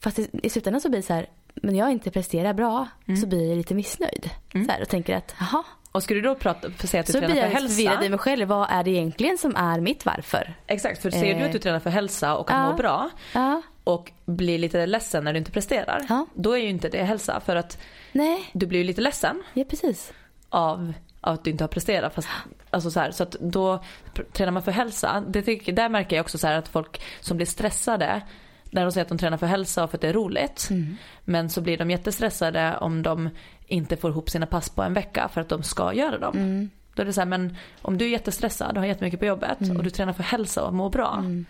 [0.00, 1.26] Fast i, i slutändan så blir det så här,
[1.62, 3.20] men jag inte presterar bra mm.
[3.20, 4.30] så blir jag lite missnöjd.
[4.54, 4.66] Mm.
[4.66, 5.64] Så här, och tänker att, jaha.
[5.92, 7.68] Och skulle du då prata, säga att du så tränar för hälsa?
[7.68, 8.48] Så blir jag förvirrad i mig själv.
[8.48, 10.54] Vad är det egentligen som är mitt varför?
[10.66, 11.62] Exakt, för ser du att du eh.
[11.62, 12.70] tränar för hälsa och kan ja.
[12.70, 13.62] må bra ja.
[13.84, 16.06] och blir lite ledsen när du inte presterar.
[16.08, 16.26] Ja.
[16.34, 17.78] Då är ju inte det hälsa för att
[18.12, 18.50] Nej.
[18.52, 19.42] du blir ju lite ledsen.
[19.54, 20.12] Ja, precis.
[20.48, 22.14] Av att du inte har presterat.
[22.14, 22.28] Fast,
[22.70, 23.84] alltså så, här, så att då
[24.32, 25.24] tränar man för hälsa.
[25.28, 28.22] Det tycker, där märker jag också så att folk som blir stressade
[28.70, 30.68] när de säger att de tränar för hälsa och för att det är roligt.
[30.70, 30.96] Mm.
[31.24, 33.30] Men så blir de jättestressade om de
[33.66, 36.36] inte får ihop sina pass på en vecka för att de ska göra dem.
[36.36, 36.70] Mm.
[36.94, 39.60] Då är det så här, men om du är jättestressad och har jättemycket på jobbet
[39.60, 39.76] mm.
[39.76, 41.16] och du tränar för hälsa och mår bra.
[41.18, 41.46] Mm.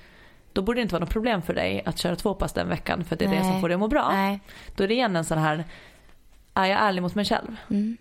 [0.53, 3.05] Då borde det inte vara något problem för dig att köra två pass den veckan
[3.05, 3.39] för det är Nej.
[3.39, 4.11] det som får dig att må bra.
[4.13, 4.41] Nej.
[4.77, 5.65] Då är det igen en sån här,
[6.55, 7.57] är jag ärlig mot mig själv?
[7.71, 7.97] Mm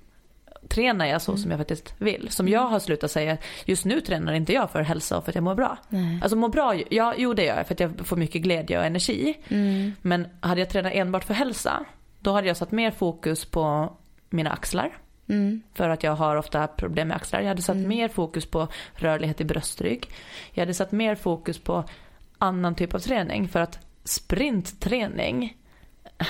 [0.68, 1.42] tränar jag så mm.
[1.42, 2.28] som jag faktiskt vill.
[2.30, 5.36] Som jag har slutat säga, just nu tränar inte jag för hälsa och för att
[5.36, 5.78] jag mår bra.
[5.90, 6.20] Nej.
[6.22, 8.86] Alltså må bra, ja, jo det gör jag för att jag får mycket glädje och
[8.86, 9.38] energi.
[9.48, 9.94] Mm.
[10.02, 11.86] Men hade jag tränat enbart för hälsa,
[12.20, 13.94] då hade jag satt mer fokus på
[14.30, 14.98] mina axlar.
[15.30, 15.62] Mm.
[15.74, 17.40] För att jag har ofta problem med axlar.
[17.40, 17.90] Jag hade satt mm.
[17.90, 20.10] mer fokus på rörlighet i bröstrygg.
[20.52, 21.84] Jag hade satt mer fokus på
[22.38, 23.48] annan typ av träning.
[23.48, 25.58] För att sprintträning,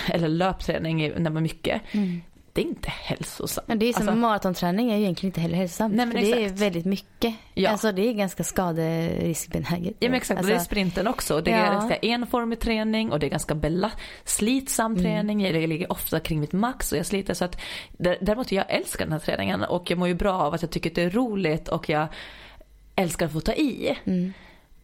[0.08, 2.22] eller löpträning när man mycket, mm
[2.58, 3.68] det är inte hälsosamt.
[3.68, 5.96] Men det är som alltså, maratonträning är ju egentligen inte heller hälsosamt.
[5.96, 7.36] Nej, men för det är väldigt mycket.
[7.54, 7.70] Ja.
[7.70, 9.96] Alltså det är ganska skaderiskbenäget.
[10.00, 11.42] Ja men exakt, alltså, det är sprinten också.
[11.42, 11.72] Det är ja.
[11.72, 13.92] ganska enformig träning och det är ganska bela
[14.24, 15.04] slitsam mm.
[15.04, 15.42] träning.
[15.42, 17.62] Jag ligger ofta kring mitt max och jag sliter så att
[17.98, 20.90] däremot jag älskar den här träningen och jag mår ju bra av att jag tycker
[20.90, 22.08] att det är roligt och jag
[22.96, 23.98] älskar att få ta i.
[24.06, 24.34] Mm.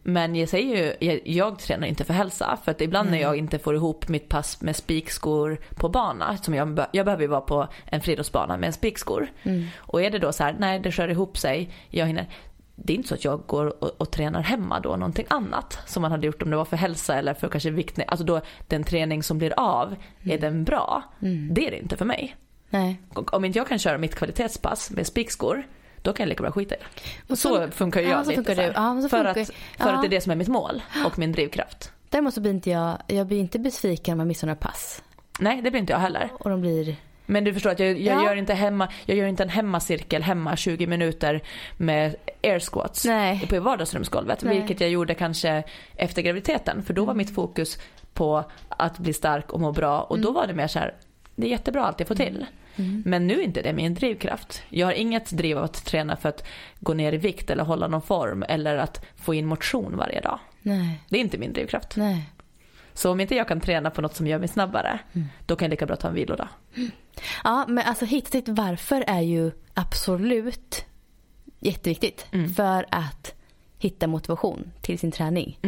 [0.06, 2.58] Men jag säger ju, jag, jag, tränar inte för hälsa.
[2.64, 3.18] För att ibland mm.
[3.18, 6.36] när jag inte får ihop mitt pass med spikskor på bana.
[6.36, 9.28] Som jag, jag behöver ju vara på en friidrottsbana med spikskor.
[9.42, 9.66] Mm.
[9.76, 11.70] Och är det då så här, nej det kör ihop sig.
[11.90, 12.28] Jag hinner.
[12.76, 15.78] Det är inte så att jag går och, och, tränar hemma då någonting annat.
[15.86, 17.98] Som man hade gjort om det var för hälsa eller för kanske vikt.
[18.06, 20.36] Alltså då den träning som blir av, mm.
[20.36, 21.02] är den bra?
[21.22, 21.54] Mm.
[21.54, 22.36] Det är det inte för mig.
[22.70, 23.00] Nej.
[23.14, 25.64] Om inte jag kan köra mitt kvalitetspass med spikskor
[26.04, 26.84] då kan jag lika bra skita i det.
[27.32, 28.54] Och så, så- funkar ju ja, jag så lite.
[28.54, 28.72] så här.
[28.74, 29.90] Ja, så för att, för ja.
[29.92, 31.92] att det är det som är mitt mål och min drivkraft.
[32.08, 35.02] Däremot så blir inte jag, jag blir inte besviken om jag missar några pass.
[35.38, 36.30] Nej, det blir inte jag heller.
[36.38, 38.24] Och de blir, Men du förstår att jag, jag, Ja.
[38.24, 41.42] gör inte hemma, jag gör inte en hemmacirkel hemma 20 minuter
[41.76, 43.46] med air squats Nej.
[43.50, 44.42] på vardagsrumsgolvet.
[44.44, 44.58] Nej.
[44.58, 45.62] Vilket jag gjorde kanske
[45.96, 46.82] efter graviditeten.
[46.82, 47.78] För då var mitt fokus
[48.12, 50.00] på att bli stark och må bra.
[50.00, 50.94] Och då var det mer så här,
[51.36, 52.46] det är jättebra allt jag får till.
[53.04, 54.62] Men nu är inte det min drivkraft.
[54.68, 56.44] Jag har inget driv av att träna för att
[56.80, 60.38] gå ner i vikt eller hålla någon form eller att få in motion varje dag.
[60.62, 61.96] nej, Det är inte min drivkraft.
[61.96, 62.30] nej.
[62.96, 64.98] Så om inte jag kan träna på något som gör mig snabbare,
[65.46, 66.48] då kan jag lika bra ta en vilodag.
[67.44, 70.84] Ja, men alltså hitta sitt varför är ju absolut
[71.60, 72.26] jätteviktigt.
[72.56, 73.34] För att
[73.78, 75.58] hitta motivation till sin träning.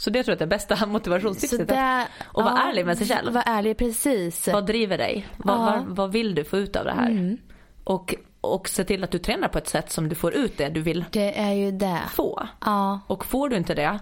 [0.00, 1.68] Så det tror jag är det bästa motivationstipset.
[1.68, 3.32] där- Och vara ärlig med sig själv.
[3.32, 4.48] Var ärlig, precis.
[4.48, 5.26] Vad driver dig?
[5.36, 5.60] Vad, Ja.
[5.86, 7.10] vad, vad vill du få ut av det här?
[7.10, 7.36] Mm.
[7.84, 10.68] Och, och se till att du tränar på ett sätt som du får ut det
[10.68, 12.00] du vill Det är ju det.
[12.10, 12.48] få.
[12.64, 13.98] Ja, Och får du inte det,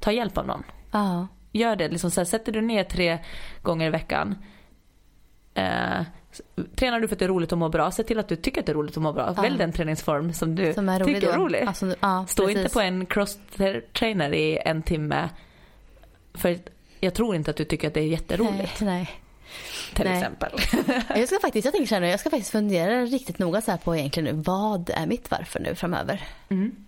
[0.00, 0.62] ta hjälp av någon.
[0.92, 1.26] ja.
[1.56, 1.88] Gör det.
[1.88, 3.18] Liksom så här, sätter du ner tre
[3.62, 4.34] gånger i veckan.
[5.54, 6.00] Eh,
[6.76, 8.60] tränar du för att det är roligt att må bra, se till att du tycker
[8.60, 9.32] att det är roligt att må bra.
[9.36, 9.42] Ja.
[9.42, 11.44] Välj den träningsform som du Som är rolig tycker är då.
[11.44, 11.60] rolig.
[11.62, 12.58] Alltså, ja, Stå precis.
[12.62, 15.28] inte på en cross-trainer i en timme.
[16.34, 16.58] För
[17.00, 18.80] jag tror inte att du tycker att det är jätteroligt.
[18.80, 19.10] Nej, nej.
[19.94, 20.18] Till nej.
[20.18, 20.52] exempel.
[21.20, 23.70] Jag ska faktiskt, jag tänker så här nu, jag ska faktiskt fundera riktigt noga så
[23.70, 26.20] här på egentligen nu, vad är mitt varför nu framöver?
[26.48, 26.84] Mm.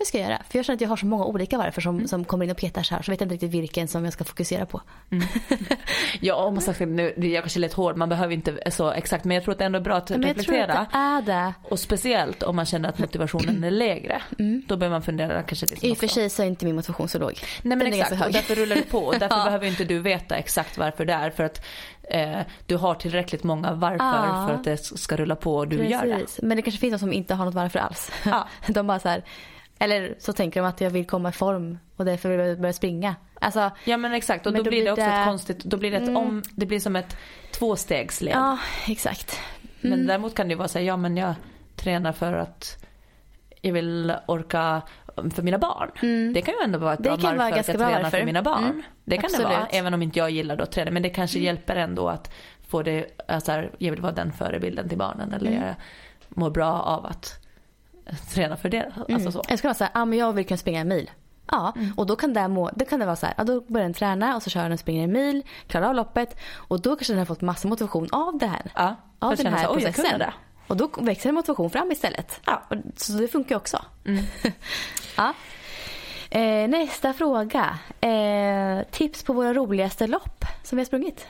[0.00, 0.42] Det ska jag göra.
[0.48, 2.56] För jag känner att jag har så många olika varför som, som kommer in och
[2.56, 3.02] petar så här.
[3.02, 4.80] Så vet jag inte riktigt vilken som jag ska fokusera på.
[6.20, 9.24] Ja, om man sagt, nu, jag kanske lite hård, man behöver inte så exakt.
[9.24, 10.78] Men jag tror att det ändå är bra att Men jag tror reflektera.
[10.78, 11.54] att det är det.
[11.62, 14.22] Och speciellt om man känner att motivationen är lägre.
[14.66, 15.90] Då behöver man fundera kanske lite Mm.
[15.92, 17.32] I och för sig så är inte min motivation så låg.
[17.62, 18.98] Nej men Den exakt, och därför rullar det på.
[18.98, 19.44] Och därför Ja.
[19.44, 21.30] behöver inte du veta exakt varför det är.
[21.30, 21.66] För att
[22.02, 24.44] eh, du har tillräckligt många varför Ja.
[24.48, 26.12] för att det ska rulla på och du gör det.
[26.18, 26.40] Precis.
[26.42, 28.12] Men det kanske finns någon som inte har något varför alls.
[28.24, 28.48] Ja.
[28.66, 29.24] De bara så här,
[29.80, 32.72] eller så tänker de att jag vill komma i form och därför vill jag börja
[32.72, 33.14] springa.
[33.40, 35.76] Alltså, Ja men exakt och Men då, då blir det också det- ett konstigt, då
[35.76, 37.16] blir det ett om, det blir som ett
[37.52, 38.34] tvåstegsled.
[38.36, 39.40] ja exakt.
[39.80, 41.34] Men däremot kan det ju vara så här, ja men jag
[41.76, 42.84] tränar för att
[43.60, 44.82] jag vill orka
[45.34, 45.90] för mina barn.
[46.34, 47.12] Det kan ju ändå vara ett Mm.
[47.16, 48.64] Det bra kan vara varför att jag bra tränar för mina barn.
[48.64, 48.82] Mm.
[49.04, 49.46] Det kan det Absolut.
[49.46, 49.60] Mm.
[49.60, 50.90] vara, även om inte jag gillar då att träna.
[50.90, 52.32] Men det kanske hjälper ändå att
[52.68, 55.32] få det, alltså jag vill vara den förebilden till barnen.
[55.32, 55.62] Eller Mm.
[55.66, 55.74] jag
[56.28, 57.39] mår bra av att
[58.34, 58.92] träna för det.
[59.08, 59.42] Alltså så.
[59.48, 61.10] Jag ska vara så här, ah, men jag vill kunna springa en mil.
[61.52, 61.92] Ja, Mm.
[61.96, 63.94] och då kan, det må, då kan det vara så här, ja, då börjar den
[63.94, 67.12] träna och så kör den och springer en mil, klarar av loppet och då kanske
[67.12, 68.70] den har fått massa motivation av det här.
[68.74, 70.18] Ja, av den här så, processen.
[70.18, 70.32] det.
[70.66, 72.40] Och då växer motivation fram istället.
[72.46, 72.62] Ja.
[72.68, 73.84] Och, så det funkar också.
[74.04, 74.24] Mm.
[75.16, 75.34] ja.
[76.30, 77.78] eh, nästa fråga.
[78.00, 81.26] Eh, tips på våra roligaste lopp som vi har sprungit.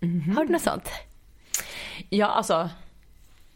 [0.00, 0.36] Mhm.
[0.36, 0.88] Har du något sånt?
[2.08, 2.70] Ja alltså.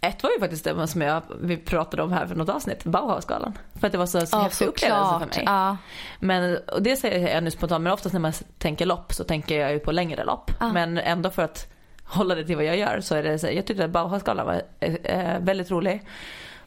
[0.01, 3.59] Ett var ju faktiskt det som jag, vi pratade om här för något avsnitt, Bauhausgalan.
[3.75, 5.43] För att det var så, så häftig upplevelse för mig.
[5.47, 5.77] Ja.
[6.21, 9.61] Men, och det säger jag nu spontant, men oftast när man tänker lopp så tänker
[9.61, 10.51] jag ju på längre lopp.
[10.61, 10.73] Ja.
[10.73, 11.73] Men ändå för att
[12.05, 14.63] hålla det till vad jag gör så är det så, jag tyckte att Bauhausgalan var
[14.81, 16.03] eh, eh, väldigt rolig.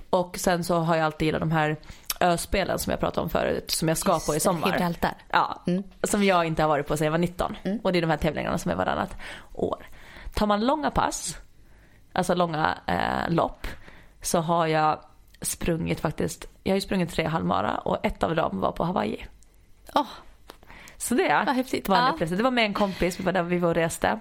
[0.10, 1.76] Och sen så har jag alltid gillat de här
[2.22, 4.68] öspelen som jag pratade om förut, som jag ska på i sommar.
[4.72, 5.13] Gibraltar.
[5.30, 5.84] Ja, Mm.
[6.04, 7.56] som jag inte har varit på sedan jag var 19.
[7.84, 9.15] Och det är de här tävlingarna som är varannat
[9.54, 9.86] år.
[10.36, 11.38] Tar man långa pass,
[12.13, 13.67] alltså långa eh, lopp,
[14.22, 15.00] så har jag
[15.41, 19.26] sprungit faktiskt, jag har ju sprungit tre halvmara och ett av dem var på Hawaii.
[19.95, 20.06] Åh,
[20.98, 21.24] Så det
[21.88, 22.10] var en Ja.
[22.13, 22.36] upplevelse.
[22.36, 24.19] Det var med en kompis, vi var där vi var och reste.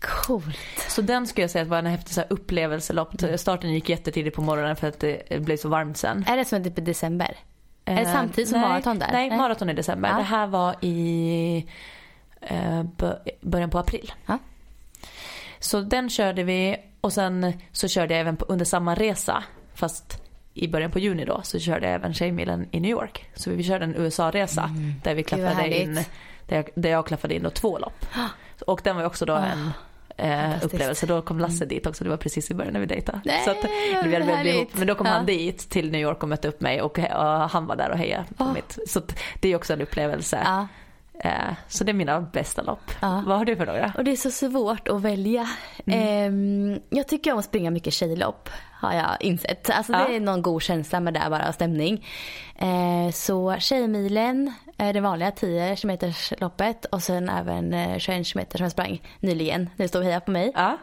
[0.00, 0.58] coolt.
[0.88, 3.12] Så den skulle jag säga var en häftig så här, upplevelselopp.
[3.36, 6.24] Starten gick jättetidigt på morgonen för att det blev så varmt sen.
[6.28, 7.36] Är det som typ i december?
[7.84, 9.08] Är det Eh, samtidigt som nej, maraton där?
[9.12, 9.38] Nej, Nej.
[9.38, 10.08] maraton i december.
[10.08, 10.16] Ja.
[10.16, 11.66] Det här var i
[12.40, 14.12] eh, bö- början på april.
[14.26, 14.38] Ja.
[15.58, 20.22] Så den körde vi och sen så körde jag även på, under samma resa fast
[20.54, 23.24] i början på juni då så körde jag även Tjejmilen i New York.
[23.34, 24.70] Så vi körde en USA-resa
[25.02, 25.40] där vi Mm.
[25.40, 25.94] Gud, vad klaffade in,
[26.46, 28.06] där jag, där jag klaffade in då två lopp.
[28.66, 29.70] Och den var också då en
[30.16, 31.06] eh, upplevelse.
[31.06, 33.20] Då kom Lasse dit också, det var precis i början när vi dejtade.
[33.24, 33.56] Nej, så att,
[34.04, 34.68] vi hade ihop.
[34.72, 35.12] Men då kom Ja.
[35.12, 37.98] han dit till New York och mötte upp mig och, och han var där och
[37.98, 38.52] hejade på Ah.
[38.52, 38.78] mitt.
[38.88, 39.00] Så
[39.40, 40.40] det är också en upplevelse.
[40.44, 40.68] Ja.
[41.20, 41.32] Eh,
[41.68, 42.90] så det är mina bästa lopp.
[43.00, 43.22] Ja.
[43.26, 43.92] Vad har du för några?
[43.96, 45.48] Och det är så svårt att välja.
[45.86, 45.98] Mm.
[46.72, 48.48] Ehm, jag tycker om att springa mycket tjejlopp.
[48.80, 49.70] Har jag insett.
[49.70, 50.08] Alltså Ja.
[50.08, 52.06] det är någon god känsla med det bara, stämning.
[52.58, 55.98] Eh, så Tjejmilen, är det vanliga 10 km
[56.38, 59.70] loppet och sen även eh, 21 km som jag sprang nyligen.
[59.88, 60.52] Stod och hejade på mig.
[60.54, 60.78] Ja.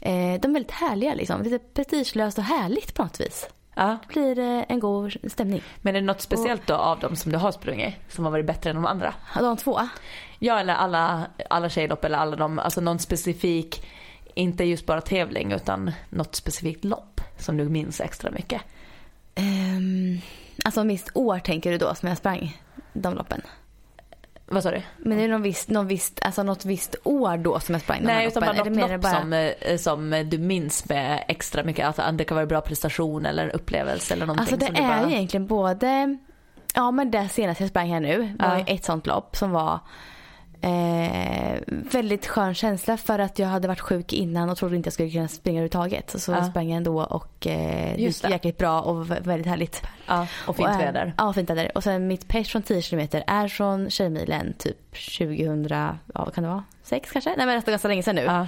[0.00, 1.42] Eh, de är väldigt härliga liksom.
[1.42, 3.48] Lite prestigelöst och härligt på något vis.
[3.74, 3.98] Ja.
[4.08, 5.62] Det blir en god stämning.
[5.82, 8.46] Men är det något speciellt då av dem som du har sprungit som har varit
[8.46, 9.14] bättre än de andra?
[9.38, 9.80] De två.
[10.38, 13.86] Ja eller alla, alla tjejlopp eller alla de, alltså någon specifik,
[14.34, 18.62] inte just bara tävling utan något specifikt lopp som du minns extra mycket?
[19.36, 20.20] Um,
[20.64, 22.60] alltså minst år tänker du då som jag sprang
[22.92, 23.42] de loppen?
[24.46, 24.82] Vad sa du?
[24.98, 27.98] Men är det någon visst, någon visst, alltså något visst år då som jag sprang
[28.00, 31.24] de Nej, här utan bara Är något lopp bara- som, eh, som du minns med
[31.28, 31.86] extra mycket.
[31.86, 34.54] Alltså det kan vara bra prestation eller upplevelse eller någonting.
[34.54, 35.08] Alltså det är bara...
[35.10, 36.16] ju egentligen både,
[36.74, 38.58] ja men det senaste jag sprang här nu var Ja.
[38.58, 39.80] ju ett sånt lopp som var
[40.64, 44.92] eh, väldigt skön känsla för att jag hade varit sjuk innan och trodde inte jag
[44.94, 46.20] skulle kunna springa överhuvudtaget.
[46.20, 46.36] Så Ja.
[46.36, 48.28] jag sprang ändå och eh, det gick det.
[48.30, 49.82] jäkligt bra och väldigt härligt.
[50.06, 51.14] Ja, och fint och, är- väder.
[51.18, 51.70] Ja, fint väder.
[51.74, 54.76] Och sen mitt pace från 10 km är från Tjejmilen typ
[55.18, 56.64] 2000, ja vad kan det vara?
[56.82, 57.30] Sex kanske?
[57.36, 58.22] Nej men det är ganska länge sedan nu.
[58.22, 58.46] Ja.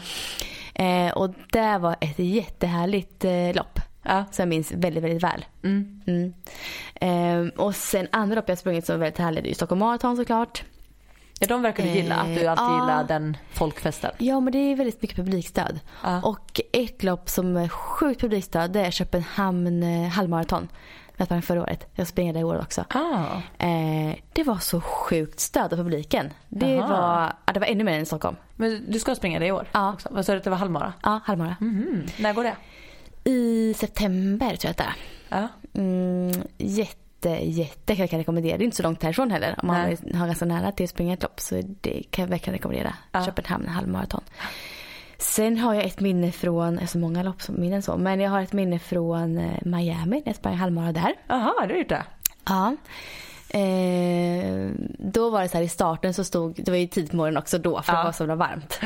[0.84, 3.80] Eh, och det var ett jättehärligt eh, lopp.
[4.02, 4.24] Ja.
[4.30, 5.44] Som jag minns väldigt, väldigt väl.
[5.64, 6.00] Mm.
[6.06, 6.32] Mm.
[6.94, 10.16] Ehm, och sen andra lopp jag sprungit som var väldigt härligt är ju Stockholm Marathon
[10.16, 10.64] såklart.
[11.40, 12.14] Ja, de verkar du gilla.
[12.16, 12.80] Att du Eh, alltid ja.
[12.80, 14.10] gillar den folkfesten.
[14.18, 15.80] Ja men det är väldigt mycket publikstöd.
[16.02, 16.22] Ja.
[16.22, 20.68] Och ett lopp som är sjukt publikstöd det är Köpenhamn eh, halvmaraton.
[21.18, 21.86] Jag sprang förra året.
[21.94, 22.84] Jag springer det i år också.
[22.88, 23.64] Ah.
[23.66, 26.30] Eh, det var så sjukt stöd av publiken.
[26.48, 28.36] Det var, ja, det var ännu mer än i Stockholm.
[28.56, 29.68] Men du ska springa det i år?
[29.72, 29.92] Ja.
[29.92, 30.08] Också.
[30.12, 30.92] Vad sa du att det var halvmara?
[31.02, 31.56] Ja, halvmara.
[31.60, 32.06] Mhm.
[32.18, 32.56] När går det?
[33.30, 34.94] I september tror jag att det är.
[35.40, 35.48] Ja.
[35.80, 38.56] Mm, jätte, jätte kan jag kan rekommendera.
[38.58, 39.54] Det är inte så långt härifrån heller.
[39.62, 39.98] Om man Nej.
[40.14, 42.94] har ganska nära till att springa ett lopp så det kan jag verkligen rekommendera.
[43.12, 43.24] Ja.
[43.24, 44.20] Köpenhamn halvmaraton.
[45.18, 48.40] Sen har jag ett minne från, så många lopp som minnen så, men jag har
[48.40, 51.14] ett minne från eh, Miami när jag sprang halvmara där.
[51.26, 52.04] Jaha, du har gjort det?
[52.46, 52.76] Ja.
[53.48, 57.16] Eh, då var det så här i starten så stod, det var ju tidigt på
[57.16, 57.98] morgonen också då för Ja.
[57.98, 58.80] det var så varmt.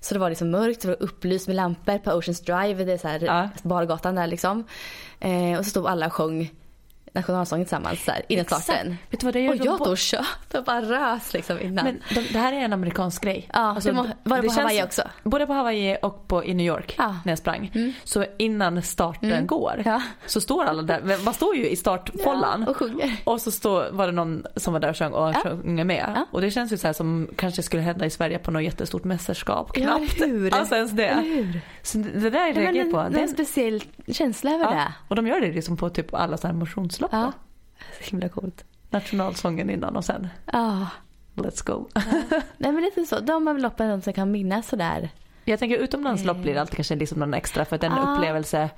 [0.00, 2.98] Så det var liksom mörkt, det var upplyst med lampor på Oceans Drive, det är
[2.98, 3.48] så här Ja.
[3.62, 4.64] bargatan där liksom.
[5.20, 6.50] Eh, och så stod alla och sjöng
[7.12, 8.96] nationalsången tillsammans här, innan starten.
[9.10, 11.84] Vet du vad det gör Och jag då kört och bara rös liksom innan.
[11.84, 13.48] Men de, det här är en amerikansk grej.
[13.52, 15.02] Alltså, Ja, det må- var det på Hawaii också?
[15.22, 17.16] Både på Hawaii och på, i New York Ja.
[17.24, 17.92] när jag sprang.
[18.04, 20.02] Så innan starten går Ja.
[20.26, 21.24] så står alla där.
[21.24, 22.62] Man står ju i startfållan.
[22.66, 23.16] Ja, och sjunger.
[23.24, 25.40] Och så står, var det någon som var där och sjöng och Ja.
[25.44, 26.12] sjunger med.
[26.16, 26.26] Ja.
[26.30, 29.70] Och det känns ju så som kanske skulle hända i Sverige på något jättestort mästerskap.
[29.74, 30.20] Ja, Knappt.
[30.20, 30.54] hur?
[30.54, 31.14] Alltså ens det.
[31.22, 31.60] Hur?
[31.82, 32.96] Så det där jag Ja, reagerar en, på.
[32.96, 34.70] Det är en en, speciell känsla över ja.
[34.70, 34.92] det.
[35.08, 37.10] Och de gör det liksom på typ alla sådana här motionslopp.
[37.12, 37.32] Ja.
[37.98, 38.64] Så himla coolt.
[38.90, 40.86] Nationalsången innan och sen Ja.
[41.34, 41.86] let's go.
[42.56, 43.20] Nej men lite så.
[43.20, 45.10] De väl loppen som kan minnas sådär.
[45.44, 47.96] Jag tänker utomlandslopp blir det alltid kanske liksom någon extra för att det är en
[48.06, 48.14] Ja.
[48.14, 48.70] upplevelse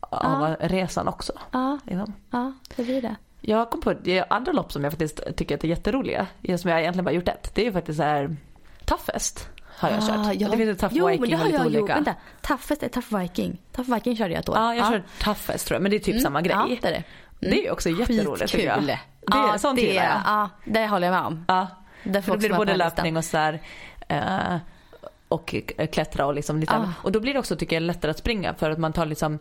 [0.00, 1.32] av resan också.
[1.50, 2.12] Ja, Liksom.
[2.30, 3.16] ja det blir det.
[3.40, 3.94] Jag kom på
[4.30, 6.26] andra lopp som jag faktiskt tycker att är jätteroliga,
[6.58, 7.54] som jag egentligen bara gjort ett.
[7.54, 8.36] Det är ju faktiskt så här
[8.84, 10.40] Toughest har jag Ah, kört.
[10.40, 10.48] ja.
[10.48, 11.78] Det finns ett Tough jo, Viking men det har jag olika.
[11.78, 11.90] gjort.
[11.90, 12.14] Vänta.
[12.40, 13.60] Toughest är Tough Viking.
[13.72, 14.56] Tough Viking körde jag ett år.
[14.56, 16.56] Ja, jag kör Toughest tror jag, men det är typ samma grej.
[16.56, 17.02] Ja, det är det.
[17.50, 18.82] Det är också jätteroligt tycker jag.
[18.82, 20.20] Det ja, sånt det, gillar jag.
[20.24, 21.44] Ja, det håller jag med om.
[21.48, 21.66] Ja.
[22.04, 23.60] Det För då blir det både löpning och så här,
[24.08, 24.56] eh,
[25.28, 26.76] och k- klättra och liksom lite.
[26.76, 26.92] Ah.
[27.02, 29.38] Och då blir det också tycker jag lättare att springa för att man tar liksom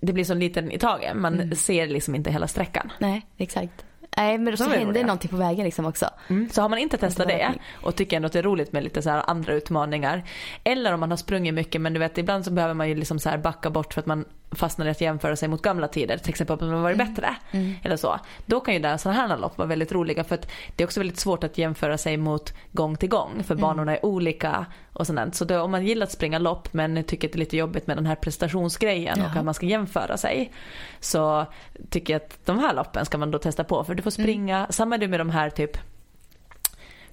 [0.00, 1.16] det blir så liten i taget.
[1.16, 1.54] Man Mm.
[1.56, 2.92] ser liksom inte hela sträckan.
[2.98, 3.84] Nej, exakt.
[4.18, 5.06] Nej, men Så det händer det.
[5.06, 6.10] någonting på vägen liksom också.
[6.28, 6.48] Mm.
[6.52, 9.02] Så har man inte testat det och tycker ändå att det är roligt med lite
[9.02, 10.24] så här andra utmaningar.
[10.64, 13.18] Eller om man har sprungit mycket men du vet ibland så behöver man ju liksom
[13.18, 16.18] så här backa bort för att man fastnar i att jämföra sig mot gamla tider.
[16.18, 17.08] Till exempel att man varit Mm.
[17.14, 17.36] bättre.
[17.82, 18.20] Eller så.
[18.46, 21.18] Då kan ju sådana här lopp vara väldigt roliga för att det är också väldigt
[21.18, 23.42] svårt att jämföra sig mot gång till gång.
[23.44, 25.34] För banorna är olika och sånt.
[25.34, 27.86] Så då, om man gillar att springa lopp men tycker att det är lite jobbigt
[27.86, 29.38] med den här prestationsgrejen och Ja.
[29.38, 30.52] att man ska jämföra sig.
[31.00, 31.46] Så
[31.90, 33.84] tycker jag att de här loppen ska man då testa på.
[33.84, 35.78] För du får springa, samma är det med de här typ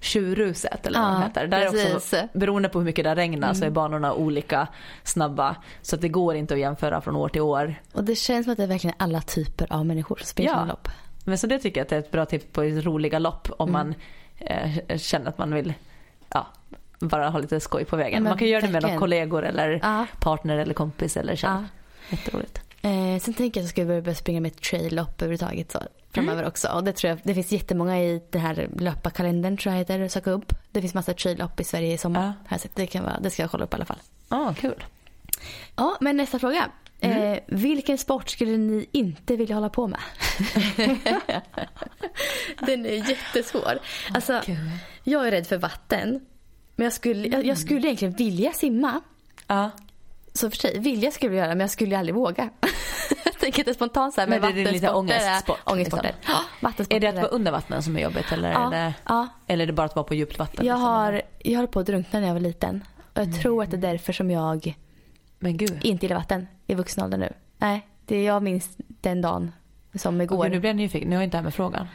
[0.06, 1.48] tjurruset eller vad de Ja, heter.
[1.48, 4.68] Där är också, beroende på hur mycket det regnar så är banorna olika
[5.04, 5.56] snabba.
[5.82, 7.76] Så att det går inte att jämföra från år till år.
[7.94, 10.65] Och det känns som att det är verkligen alla typer av människor som springer Ja.
[10.65, 10.88] lopp.
[11.24, 13.72] Men så det tycker jag att det är ett bra tips på roliga lopp om
[13.72, 13.96] man
[14.38, 15.74] eh, känner att man vill
[16.34, 16.48] ja,
[17.00, 18.24] bara ha lite skoj på vägen.
[18.24, 20.06] Men man kan göra det med några kollegor eller Ja.
[20.20, 21.54] partner eller kompis eller själv.
[21.54, 21.63] Ja.
[22.18, 22.62] Jätteroligt.
[22.86, 25.80] Eh, sen tänker jag att jag skulle börja springa med ett trail-lopp överhuvudtaget så,
[26.12, 26.48] framöver Mm.
[26.48, 26.67] också.
[26.67, 30.32] Och det tror jag, det finns jättemånga i den här löparkalendern tror jag heter, söka
[30.32, 30.54] upp.
[30.71, 32.34] Det finns massa trail-lopp i Sverige i sommar.
[32.50, 32.58] Ja.
[32.74, 34.00] Det, kan vara, det ska jag kolla upp i alla fall.
[34.30, 34.84] Ah, kul.
[35.76, 36.69] Ja, men nästa fråga.
[37.00, 37.34] Mm.
[37.34, 40.00] Eh, vilken sport skulle ni inte vilja hålla på med?
[42.60, 43.80] Den är jättesvår.
[44.13, 44.41] Alltså,
[45.04, 46.26] jag är rädd för vatten.
[46.76, 49.02] Men jag skulle, jag, jag skulle egentligen vilja simma.
[49.48, 49.71] Ja.
[50.36, 52.50] Så för sig, vilja skulle jag göra men jag skulle aldrig våga.
[53.26, 54.98] jag tänker inte spontant så här Men med det är lite vattensporter.
[55.25, 56.04] ångestsport, Ångestsporter.
[56.17, 56.33] liksom.
[56.33, 56.96] Ja, vattensporter.
[56.96, 59.27] Är det att vara under vattnet som är jobbigt eller, Ja, är det, ja.
[59.48, 60.65] eller är det bara att vara på djupt vatten?
[60.65, 60.81] Jag liksom?
[60.90, 62.83] har, jag höll på att drunkna när jag var liten.
[63.13, 64.75] Och jag tror att det är därför som jag
[65.40, 65.79] Men gud.
[65.86, 67.33] inte gillar vatten i vuxen ålder nu.
[67.58, 69.52] Nej, det jag minns den dagen
[69.96, 70.38] som igår.
[70.38, 71.10] Okej, nu blir jag nyfiken.
[71.10, 71.88] Nu har jag inte det här med frågan.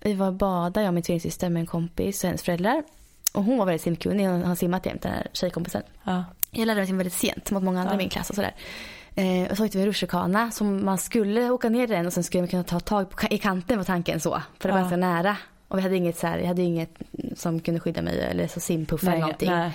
[0.00, 2.82] Vi var och badade, jag och min tvillingsyster med en kompis och hennes föräldrar.
[3.32, 5.82] Och hon var väldigt simkunnig, hon har simmat jämt den här tjejkompisen.
[6.04, 6.24] Ja.
[6.50, 7.94] Jag lärde mig simma väldigt sent mot många andra Ja.
[7.94, 8.54] i min klass och sådär.
[9.14, 12.42] Eh, och så åkte vi rutschkana som man skulle åka ner den och sen skulle
[12.42, 14.42] man kunna ta tag på, i kanten var tanken så.
[14.58, 14.82] För det var Ja.
[14.82, 15.36] ganska nära.
[15.68, 16.90] Och vi hade inget så här, jag hade inget
[17.36, 19.50] som kunde skydda mig eller så simpuff eller någonting.
[19.50, 19.70] nej.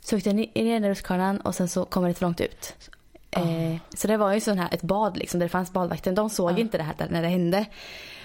[0.00, 2.26] Så åkte jag ner i den där rutschkanan och sen så kom jag lite för
[2.26, 2.74] långt ut.
[3.30, 6.12] Eh, så det var ju sån här, ett bad liksom där det fanns badvakter.
[6.12, 6.58] De såg Ja.
[6.58, 7.64] inte det här när det hände.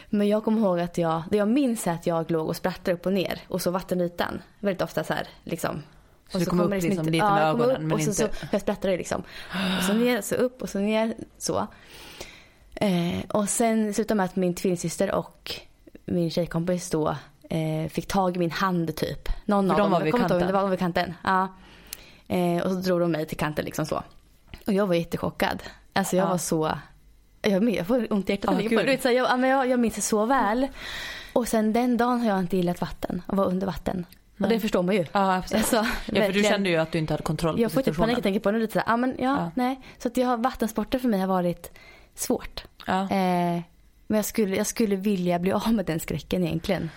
[0.10, 2.91] Men jag kommer ihåg att jag, det jag minns är att jag låg och sprattlade
[2.99, 4.41] upp och ner och så vattenytan.
[4.60, 5.84] Väldigt ofta så här liksom.
[6.30, 8.38] Så du kom upp liksom lite med jag kom ögonen, upp men och så, inte-
[8.39, 9.24] så jag sprattlade liksom.
[9.78, 11.68] Och så ner, så upp och så ner så.
[12.76, 15.51] Eh, och sen slutade med att min tvillingsyster och
[16.06, 17.16] min tjejkompis då
[17.49, 19.30] eh, fick tag i min hand typ.
[19.45, 19.91] Någon För av de dem.
[19.91, 20.47] var vid ihåg?
[20.47, 21.14] Det var vid kanten.
[21.24, 21.47] Ja.
[22.28, 24.03] Eh, och så drog de mig till kanten liksom så.
[24.68, 25.64] Och jag var jättechockad.
[25.93, 26.30] Alltså jag Ja.
[26.30, 26.72] var så...
[27.45, 28.45] Jag, med, jag får ont i hjärtat.
[28.51, 28.85] Ja, när jag tänker.
[28.85, 30.67] Du vet, så jag, jag, jag minns det så väl.
[31.33, 33.21] Och sen den dagen har jag inte gillat vatten.
[33.27, 34.05] Och vara under vatten.
[34.33, 34.49] Och Nej.
[34.49, 35.05] det förstår man ju.
[35.11, 35.63] Ja, absolut.
[35.73, 35.75] Alltså,
[36.15, 37.95] Ja, för du kände ju att du inte hade kontroll på Jag får typ panik
[37.95, 38.17] situationen.
[38.17, 38.59] att tänka på det.
[38.59, 39.51] Lite så här, ja, men, ja, Ja.
[39.55, 39.79] Nej.
[39.97, 41.71] Så att jag vattensporter för mig har varit
[42.15, 42.63] svårt.
[42.87, 43.01] Ja.
[43.01, 43.61] Eh,
[44.07, 46.89] men jag skulle, jag skulle vilja bli av med den skräcken egentligen.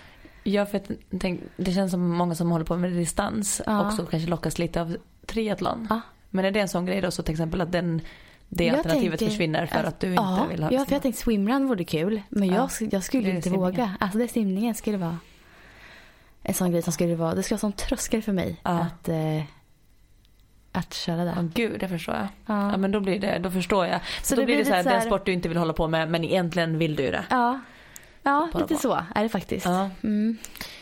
[0.43, 0.81] Ja, för
[1.19, 3.87] tänk, det känns som många som håller på med distans Ja.
[3.87, 4.95] också kanske lockas lite av
[5.25, 5.87] triathlon.
[5.89, 6.01] Ja.
[6.29, 8.01] Men är det en sån grej då så till exempel att den,
[8.49, 11.01] det Jag alternativet tänker försvinner för att du inte ja, vill ha Ja, för jag
[11.01, 12.21] tänkte swimrun vore kul.
[12.29, 12.55] Men Ja.
[12.55, 13.65] jag, sk- jag skulle Det inte simningen.
[13.71, 13.95] våga.
[13.99, 15.17] Alltså det simningen skulle vara
[16.43, 18.69] en sån grej som skulle vara, det skulle vara sån tröskel för mig Ja.
[18.71, 19.43] att, eh,
[20.71, 21.49] att köra där.
[21.53, 22.27] gud, det förstår jag.
[22.45, 22.71] Ja.
[22.71, 23.99] Ja, men då blir det, då förstår jag.
[24.23, 25.73] Så då det blir det så här, så den här- sport du inte vill hålla
[25.73, 27.23] på med men egentligen vill du ju det.
[27.29, 27.59] Ja,
[28.23, 29.65] ja lite så är det faktiskt.
[29.65, 29.89] Ja.
[30.03, 30.37] Mm.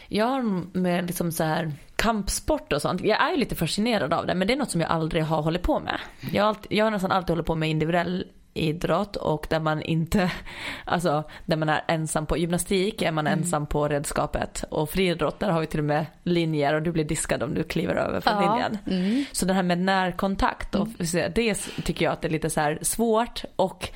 [0.08, 0.42] Jag har
[0.78, 1.72] med liksom så här
[2.08, 3.02] kampsport och sånt.
[3.02, 5.42] Jag är ju lite fascinerad av det men det är något som jag aldrig har
[5.42, 6.00] hållit på med.
[6.32, 9.82] Jag har, alltid, jag har nästan alltid hållit på med individuell idrott och där man
[9.82, 10.32] inte,
[10.86, 15.50] alltså där man är ensam på gymnastik är man ensam på redskapet och friidrott där
[15.50, 18.34] har vi till och med linjer och du blir diskad om du kliver över från
[18.34, 18.54] Ja.
[18.54, 18.78] linjen.
[18.88, 19.26] Mm.
[19.32, 20.88] Så det här med närkontakt, och
[21.36, 21.54] det
[21.84, 23.90] tycker jag att det är lite så svårt och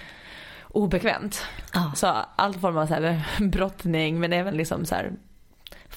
[0.67, 1.45] obekvämt.
[1.73, 1.91] Ja.
[1.95, 5.11] Så all form av så här brottning men även liksom så här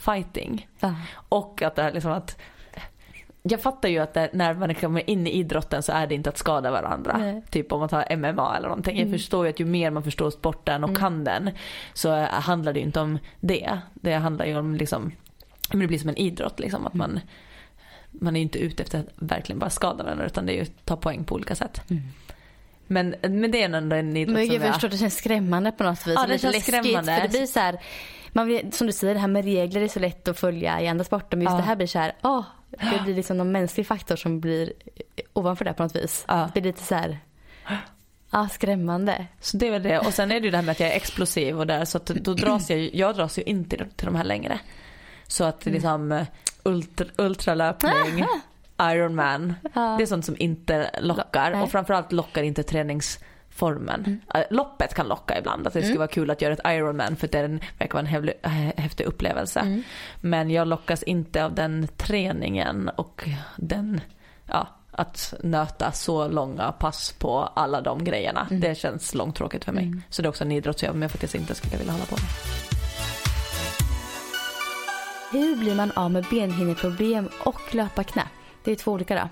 [0.05, 0.68] fighting.
[0.80, 0.94] Ja.
[1.28, 2.36] Och att det är liksom att
[3.42, 6.28] jag fattar ju att det, när man kommer in i idrotten så är det inte
[6.30, 7.16] att skada varandra.
[7.18, 7.42] Nej.
[7.50, 8.96] Typ om man tar MMA eller någonting.
[8.98, 9.18] Jag Mm.
[9.18, 11.50] förstår ju att ju mer man förstår sporten och kan den
[11.94, 13.78] så handlar det ju inte om det.
[13.94, 15.12] Det handlar ju om liksom,
[15.70, 16.86] men det blir som en idrott liksom.
[16.86, 17.20] Att man,
[18.11, 20.62] man är ju inte ute efter att verkligen bara skada varandra utan det är ju
[20.62, 21.82] att ta poäng på olika sätt.
[21.90, 22.02] Mm.
[22.86, 25.72] Men, men det är ändå en idrott Men som jag förstår att det känns skrämmande
[25.72, 26.14] på något vis.
[26.16, 27.16] Ja, det lite känns läskigt, skrämmande.
[27.16, 27.78] För det blir så här,
[28.37, 30.89] man vet, som du säger, det här med regler är så lätt att följa i
[30.89, 31.37] andra sporter.
[31.37, 31.57] Men just Ja.
[31.57, 34.72] det här blir så här, åh, det blir liksom någon mänsklig faktor som blir
[35.32, 36.24] ovanför det på något vis.
[36.28, 36.51] Ja.
[36.55, 37.18] Det blir lite så här,
[38.30, 39.26] ja, skrämmande.
[39.41, 39.99] Så det är väl det.
[39.99, 41.99] Och sen är det ju det här med att jag är explosiv och där så
[41.99, 44.59] att då dras jag jag dras ju inte till de här längre.
[45.26, 46.26] Så att liksom eh,
[46.62, 48.24] ultra, ultralöpning,
[48.80, 49.95] Ironman, Ja.
[49.99, 52.62] det är sånt som inte lockar och framförallt lockar inte
[53.59, 54.20] träningsformen.
[54.34, 55.98] Eh, Loppet kan locka ibland, att det skulle Mm.
[55.98, 59.05] vara kul att göra ett Ironman för det är en, verkar vara en äh, häftig
[59.05, 59.61] upplevelse.
[59.61, 59.82] Mm.
[60.20, 64.00] Men jag lockas inte av den träningen och den,
[64.46, 68.46] ja, att nöta så långa pass på alla de grejerna.
[68.50, 68.61] Mm.
[68.61, 69.84] Det känns långtråkigt för mig.
[69.84, 70.02] Mm.
[70.11, 72.30] Så det är också en idrott som jag jag inte skulle vilja hålla på med.
[75.32, 78.22] Hur blir man av med benhinneproblem och löparknä?
[78.64, 79.28] Det är två olika då.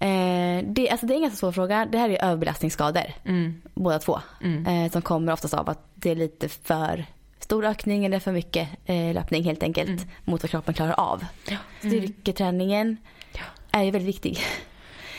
[0.00, 1.86] Eh, det, alltså det är en ganska svår fråga.
[1.92, 3.62] Det här är överbelastningsskador, Mm.
[3.74, 4.20] båda två.
[4.42, 4.66] Mm.
[4.84, 7.04] Eh, som kommer oftast av att det är lite för
[7.40, 10.04] stor ökning eller för mycket eh, löpning helt enkelt Mm.
[10.24, 11.24] mot vad kroppen klarar av.
[11.48, 11.56] Ja.
[11.78, 12.96] Styrketräningen
[13.32, 13.40] Ja.
[13.78, 14.38] är ju väldigt viktig.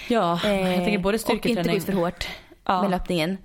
[0.07, 1.77] Ja, jag Eh, tänker både Och inte gå styrketräning.
[1.77, 2.27] ut för hårt
[2.65, 3.37] Ja, med löpningen.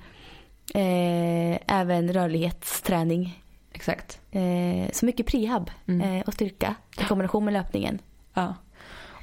[0.74, 3.42] Eh, även rörlighetsträning.
[3.72, 4.20] exakt.
[4.30, 6.22] Eh, så mycket prehab Mm.
[6.26, 7.98] och styrka i kombination med löpningen.
[8.34, 8.54] Ja.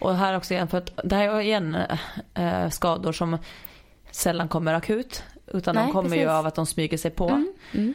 [0.01, 1.77] Och här också igen, för att det här är igen
[2.33, 3.37] eh, skador som
[4.11, 5.23] sällan kommer akut.
[5.47, 6.23] Utan Nej, de kommer precis.
[6.23, 7.29] ju av att de smyger sig på.
[7.29, 7.53] Mm.
[7.73, 7.93] Mm.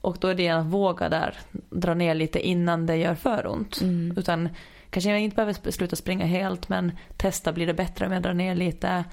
[0.00, 1.34] Och då är det att våga där
[1.70, 3.80] dra ner lite innan det gör för ont.
[3.80, 4.18] Mm.
[4.18, 4.48] Utan
[4.90, 8.34] kanske jag inte behöver sluta springa helt men testa blir det bättre om jag drar
[8.34, 9.04] ner lite.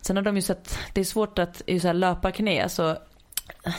[0.00, 2.96] Sen har de ju sett, det är svårt att i så här löparknä så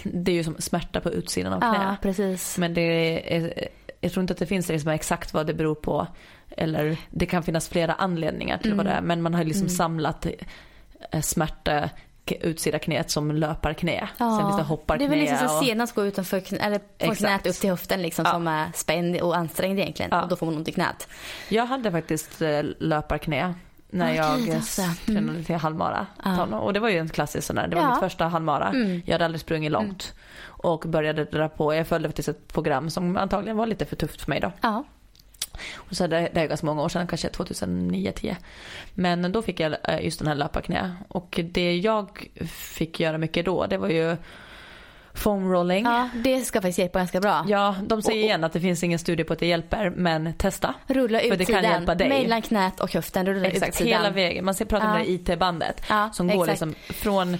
[0.03, 1.83] det är ju som smärta på utsidan av knä.
[1.83, 2.57] Ja, precis.
[2.57, 3.67] Men det är,
[4.01, 6.07] jag tror inte att det finns liksom exakt vad det beror på.
[6.57, 9.01] Eller det kan finnas flera anledningar till vad det är.
[9.01, 9.69] Men man har liksom Mm.
[9.75, 10.25] samlat
[11.11, 11.89] eh, smärta
[12.41, 14.09] utsida knät som löparknä.
[14.17, 15.05] Sen finns det hopparknä.
[15.05, 17.19] det är väl liksom och- senast gå utanför knä, eller från Exakt.
[17.19, 18.31] knät upp till höften liksom, Ja.
[18.31, 20.09] som är spänd och ansträngd egentligen.
[20.13, 20.23] Ja.
[20.23, 21.07] Och då får man ont i knät.
[21.49, 23.53] Jag hade faktiskt eh, löparknä
[23.89, 24.81] när Okej, jag alltså.
[25.05, 26.07] tränade till halvmara.
[26.23, 26.43] Ja.
[26.45, 27.67] Och det var ju en klassisk sån där.
[27.67, 27.89] Det var Ja.
[27.89, 28.69] mitt första halvmara.
[28.69, 29.01] Mm.
[29.05, 30.13] Jag hade aldrig sprungit långt.
[30.45, 31.73] Och började dra på.
[31.73, 34.51] Jag följde faktiskt ett program som antagligen var lite för tufft för mig då.
[34.61, 34.83] Ja.
[35.75, 38.35] Och så det, det är ganska många år sedan, kanske 2009-10.
[38.93, 40.95] Men då fick jag eh, just den här löparknä.
[41.07, 44.17] Och det jag fick göra mycket då, det var ju
[45.15, 45.85] foam rolling.
[45.85, 47.45] Ja, det ska faktiskt hjälpa ganska bra.
[47.47, 49.89] Ja, de säger Och- och- igen att det finns ingen studie på att det hjälper,
[49.89, 50.73] men testa.
[50.87, 52.09] Rulla För det kan hjälpa dig.
[52.09, 53.25] mellan knät och höften.
[53.25, 53.87] Rulla Exakt, utsidan.
[53.87, 54.45] hela vägen.
[54.45, 54.97] Man ser prata om Ja.
[54.97, 56.49] det där IT-bandet Ja, som går exakt.
[56.49, 57.37] liksom från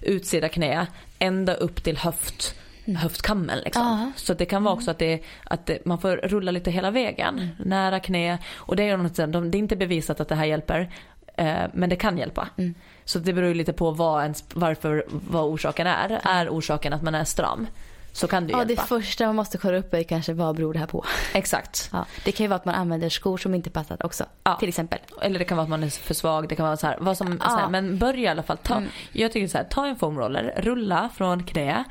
[0.00, 0.86] utsida knä
[1.18, 2.54] ända upp till höft,
[2.94, 3.58] höftkammen.
[3.58, 3.86] Liksom.
[3.86, 4.00] Mm.
[4.00, 4.12] Ja.
[4.16, 7.34] Så det kan vara också att, det, att det, man får rulla lite hela vägen.
[7.38, 7.48] Mm.
[7.58, 8.38] Nära knä.
[8.56, 10.90] Och det är, något, de- det är inte bevisat att det här hjälper.
[11.36, 12.48] Eh, men det kan hjälpa.
[12.56, 12.74] Mm.
[13.04, 16.20] Så det beror ju lite på vad ens, varför, vad orsaken är.
[16.24, 17.66] Är orsaken att man är stram
[18.12, 18.82] så kan det Ja, det hjälpa.
[18.82, 21.04] första man måste kolla upp är kanske vad beror det här på.
[21.32, 21.88] Exakt.
[21.92, 24.24] Ja, det kan ju vara att man använder skor som inte passar också.
[24.44, 24.56] Ja.
[24.56, 24.98] Till exempel.
[25.22, 26.48] Eller det kan vara att man är för svag.
[26.48, 27.50] Det kan vara så här, vad som, Ja.
[27.50, 28.56] så här, men börja i alla fall.
[28.56, 28.88] Ta, Mm.
[29.12, 31.84] Jag tycker så här, ta en foamroller, rulla från knä,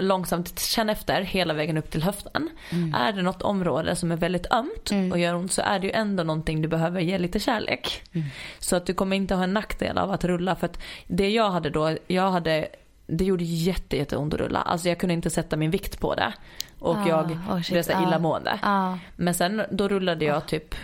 [0.00, 2.50] långsamt känn efter hela vägen upp till höften.
[2.70, 2.94] Mm.
[2.94, 5.92] Är det något område som är väldigt ömt och gör ont så är det ju
[5.92, 8.02] ändå någonting du behöver ge lite kärlek.
[8.12, 8.26] Mm.
[8.58, 10.56] Så att du kommer inte ha en nackdel av att rulla.
[10.56, 12.68] För att det jag hade då, jag hade,
[13.06, 14.62] det gjorde jätte, jätteont att rulla.
[14.62, 16.32] Alltså jag kunde inte sätta min vikt på det.
[16.78, 18.02] Och Ah, jag oh shit, blev så ah.
[18.02, 18.58] illamående.
[18.62, 18.98] Ja.
[19.16, 20.74] Men sen då rullade jag typ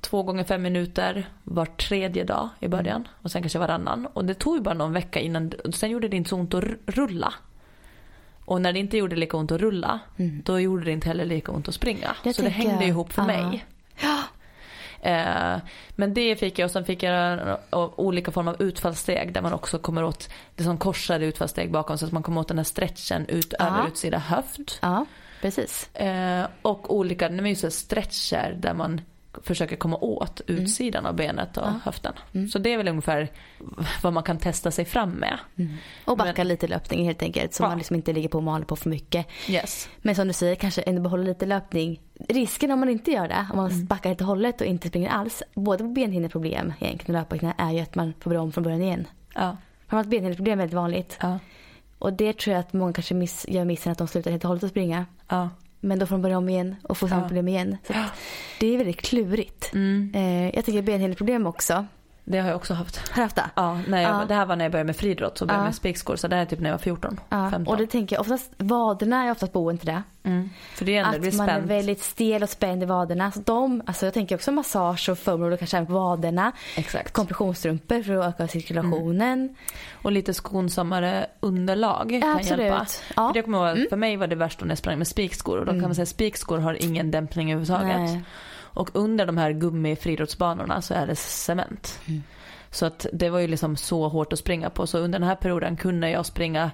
[0.00, 4.06] två gånger fem minuter var tredje dag i början och sen kanske varannan.
[4.06, 6.64] Och det tog ju bara någon vecka innan, sen gjorde det inte så ont att
[6.86, 7.34] rulla.
[8.48, 10.00] Och när det inte gjorde lika ont att rulla,
[10.44, 12.16] då gjorde det inte heller lika ont att springa.
[12.24, 12.88] Det så det hängde jag.
[12.88, 13.26] ihop för Ja.
[13.26, 13.64] mig.
[15.00, 15.56] Eh,
[15.96, 17.56] men det fick jag och sen fick jag eh,
[17.96, 22.06] olika former av utfallssteg där man också kommer åt det som korsade utfallssteg bakom så
[22.06, 23.66] att man kommer åt den här stretchen ut Ja.
[23.66, 24.78] över utsida höft.
[24.82, 25.06] ja,
[25.42, 25.94] precis.
[25.96, 29.00] Eh, och olika nej, men just stretcher där man
[29.42, 30.62] försöker komma åt Mm.
[30.62, 32.12] utsidan av benet och höften.
[32.52, 33.28] Så det är väl ungefär
[34.02, 35.38] vad man kan testa sig fram med.
[36.04, 37.54] Och backa Men- lite i löpningen helt enkelt.
[37.54, 37.68] Så Ja.
[37.68, 39.26] man liksom inte ligger på och maler på för mycket.
[39.48, 39.88] Yes.
[39.98, 42.00] Men som du säger, kanske ändå behålla lite löpning.
[42.28, 43.86] Risken om man inte gör det, om man Mm.
[43.86, 45.42] backar helt och hållet och inte springer alls.
[45.54, 48.82] Både på benhinneproblem egentligen och löparknä är ju att man får börja om från början
[48.82, 49.06] igen.
[49.34, 49.56] Ja.
[49.80, 51.18] Framförallt benhinneproblem är väldigt vanligt.
[51.20, 51.38] Ja.
[51.98, 54.48] Och det tror jag att många kanske miss, gör missen att de slutar helt och
[54.48, 55.06] hållet att springa.
[55.28, 55.48] Ja.
[55.80, 57.26] Men då får de börja om igen och få samma Ja.
[57.28, 57.76] problem igen.
[57.86, 57.92] Så
[58.60, 59.70] det är väldigt klurigt.
[59.74, 60.12] Mm.
[60.14, 61.86] Eh, jag tänker benhinneproblem också.
[62.30, 63.08] Det har jag också haft.
[63.08, 63.50] Har haft det?
[63.54, 64.24] Ja, när jag, Ja.
[64.28, 65.68] Det här var när jag började med friidrott så började jag Ja.
[65.68, 66.16] med spikskor.
[66.16, 67.50] Så det här är typ när jag var 14, Ja.
[67.50, 67.72] 15.
[67.74, 70.02] Och det tänker jag, oftast vaderna är oftast boen till det.
[70.22, 70.50] mm.
[70.74, 71.70] För det är ändå, det blir Att man är spänt.
[71.70, 73.30] väldigt stel och spänd i vaderna.
[73.32, 76.52] Så de, alltså jag tänker också massage och foam roller kanske även på vaderna.
[76.76, 77.12] Exakt.
[77.12, 79.56] Kompressionsstrumpor för att öka cirkulationen.
[80.02, 82.60] Och lite skonsammare underlag kan Absolut.
[82.66, 82.86] hjälpa.
[83.16, 83.22] Ja.
[83.22, 83.28] Mm.
[83.28, 85.58] För, det kommer ihåg, för mig var det värst när jag sprang med spikskor.
[85.58, 87.96] Och då kan man säga att spikskor har ingen dämpning överhuvudtaget.
[87.98, 88.22] Nej.
[88.78, 92.00] Och under de här gummifriidrottsbanorna så är det cement.
[92.06, 92.22] Mm.
[92.70, 94.86] Så att det var ju liksom så hårt att springa på.
[94.86, 96.70] Så under den här perioden kunde jag springa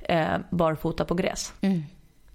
[0.00, 1.54] eh, barfota på gräs.
[1.60, 1.82] Mm.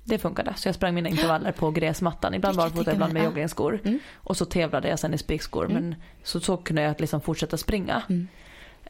[0.03, 0.53] Det funkade.
[0.55, 2.33] Så jag sprang mina intervaller på gräsmattan.
[2.33, 3.79] Ibland barfota, ibland med joggingskor.
[3.83, 3.99] Mm.
[4.13, 5.67] Och så tävlade jag sen i spikskor.
[5.67, 8.01] Men så, så kunde jag liksom fortsätta springa.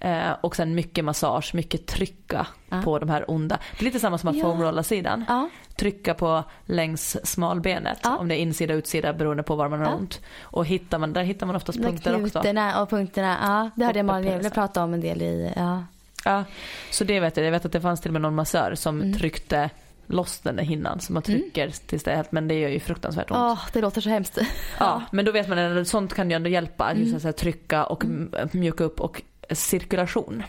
[0.04, 0.28] Mm.
[0.28, 2.82] Eh, och sen mycket massage, mycket trycka Ja.
[2.84, 3.58] på de här onda.
[3.72, 4.42] Det är lite samma som att Ja.
[4.42, 5.26] foamrolla sidan.
[5.28, 5.50] Ja.
[5.76, 8.00] Trycka på längs smalbenet.
[8.04, 8.18] Ja.
[8.18, 9.94] Om det är insida utsida beroende på var man har Ja.
[9.96, 10.22] ont.
[10.42, 12.40] Och hittar man, där hittar man oftast där punkter också.
[12.82, 13.38] och punkterna.
[13.42, 15.54] Ja, det jag Malin Gävle prata om en del i.
[15.56, 15.84] Ja.
[16.26, 16.44] Ja,
[16.92, 17.46] så det vet jag.
[17.46, 19.14] Jag vet att det fanns till och med någon massör som Mm.
[19.14, 19.70] tryckte
[20.08, 21.00] loss den där hinnan.
[21.00, 23.40] Så man trycker tills det är helt, men det gör ju fruktansvärt ont.
[23.40, 24.38] Åh, det låter så hemskt.
[24.80, 26.92] Ja, men då vet man att sånt kan ju ändå hjälpa.
[26.92, 27.04] Mm.
[27.04, 29.22] Just att så här, trycka och m- mjuka upp och
[29.56, 30.44] cirkulation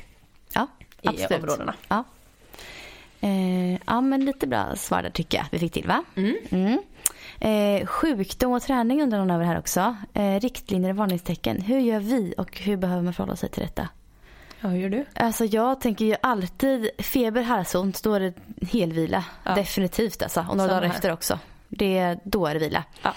[0.54, 0.66] Ja,
[1.02, 1.30] i absolut.
[1.42, 1.74] områdena.
[1.88, 2.04] Ja.
[3.20, 6.04] Eh, ja, men lite bra svar där tycker jag vi fick till va?
[6.16, 6.36] Mm.
[6.50, 6.78] Mm.
[7.40, 9.96] Eh, sjukdom och träning undrar någon över här också.
[10.14, 11.60] Eh, riktlinjer och varningstecken.
[11.60, 13.88] Hur gör vi och hur behöver man förhålla sig till detta?
[14.60, 15.04] Ja, hur gör du?
[15.14, 18.32] Alltså jag tänker ju alltid feber, halsont, då är det
[18.66, 19.24] helvila.
[19.44, 19.54] Ja.
[19.54, 20.40] Definitivt alltså.
[20.40, 20.94] Och några Samma dagar här.
[20.94, 21.38] efter också.
[21.78, 22.84] Det, då är det vila.
[23.02, 23.12] Ja.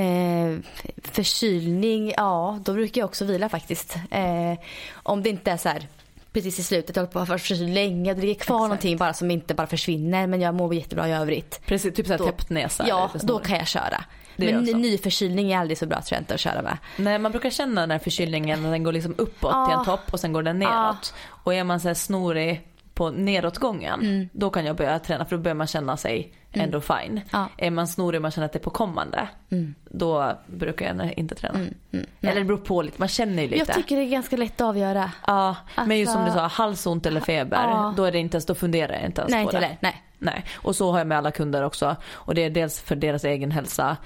[0.00, 0.58] Eh,
[1.02, 3.96] förkylning, ja då brukar jag också vila faktiskt.
[4.10, 4.58] Eh,
[4.94, 5.86] om det inte är så här
[6.32, 8.68] precis i slutet, jag har varit förkyld länge och det ligger kvar Exakt.
[8.68, 11.60] någonting bara som inte bara försvinner men jag mår jättebra i övrigt.
[11.66, 12.84] Precis, typ såhär Då- täppt näsa.
[12.88, 14.04] Ja, då kan jag köra.
[14.36, 16.78] Det men ny förkylning är aldrig så bra tror jag inte att köra med.
[16.96, 19.66] Nej, man brukar känna den här förkylningen när den går liksom uppåt Ja.
[19.66, 21.14] till en topp och sen går den neråt.
[21.26, 22.60] Och är man så här snorig
[22.94, 24.28] på nedåtgången, Mm.
[24.32, 27.20] då kan jag börja träna för då börjar man känna sig ändå fine.
[27.32, 27.48] Ja.
[27.56, 29.74] Är man snorig och man känner att det är på kommande, Mm.
[29.84, 31.58] då brukar jag inte träna.
[31.58, 31.74] Mm.
[32.20, 33.64] Eller det beror på lite, man känner ju lite.
[33.66, 35.10] Jag tycker det är ganska lätt att avgöra.
[35.26, 37.94] Ja, men just som du Alltså- sa, halsont eller feber, Ja.
[37.96, 39.76] då är det inte ens, då funderar jag inte ens Nej på inte det.
[39.80, 40.02] Nej.
[40.18, 41.96] Nej, och så har jag med alla kunder också.
[42.12, 43.96] Och det är dels för deras egen hälsa,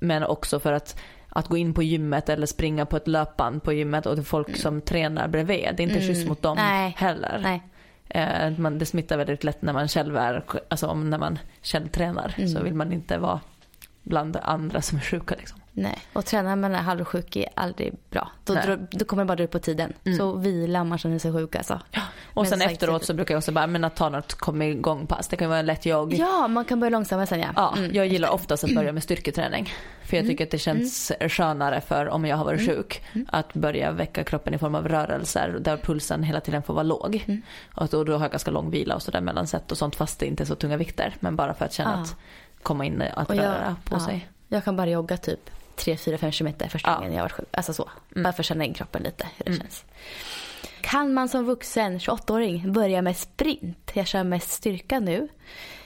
[0.00, 3.72] men också för att att gå in på gymmet eller springa på ett löpband på
[3.72, 5.58] gymmet och det är folk som tränar bredvid.
[5.76, 6.08] Det är inte Mm.
[6.08, 6.94] schysst mot dem Nej.
[6.98, 7.40] heller.
[7.42, 7.62] Nej.
[8.08, 11.88] Eh, man, det smittar väldigt lätt när man själv är, alltså om när man själv
[11.88, 12.48] tränar Mm.
[12.48, 13.40] så vill man inte vara
[14.02, 15.34] bland andra som är sjuka.
[15.38, 15.60] Liksom.
[15.72, 18.30] Nej, och tränar man är halvsjuk är aldrig bra.
[18.44, 19.92] Då, drar- då kommer det bara dra ut på tiden.
[20.18, 21.80] Så vila om man känner sig sjuk alltså.
[22.34, 24.62] Och Men sen sagt, efteråt så brukar jag också bara, men att ta något kom
[24.62, 25.28] igång pass.
[25.28, 26.14] Det kan vara en lätt jogg.
[26.14, 27.48] Ja, man kan börja långsammare sen ja.
[27.56, 27.94] Ja, Mm.
[27.94, 29.72] jag gillar oftast att börja med styrketräning.
[30.02, 33.02] För jag tycker att det känns skönare för om jag har varit sjuk.
[33.28, 37.40] Att börja väcka kroppen i form av rörelser där pulsen hela tiden får vara låg.
[37.74, 40.18] Och då, då har jag ganska lång vila och sådär mellan set och sånt fast
[40.20, 41.14] det inte är så tunga vikter.
[41.20, 42.02] Men bara för att känna Ja.
[42.02, 42.16] att
[42.62, 44.00] komma in att Och jag- röra på ja.
[44.00, 44.28] sig.
[44.48, 46.92] Jag kan bara jogga typ 3-4-5 kilometer första Ja.
[46.92, 47.00] Mm.
[47.02, 47.48] gången jag har varit sjuk.
[47.50, 47.88] Alltså så.
[48.14, 49.84] Bara för att känna in kroppen lite hur det känns.
[50.90, 53.90] Kan man som vuxen 28-åring börja med sprint?
[53.94, 55.28] Jag kör mest styrka nu.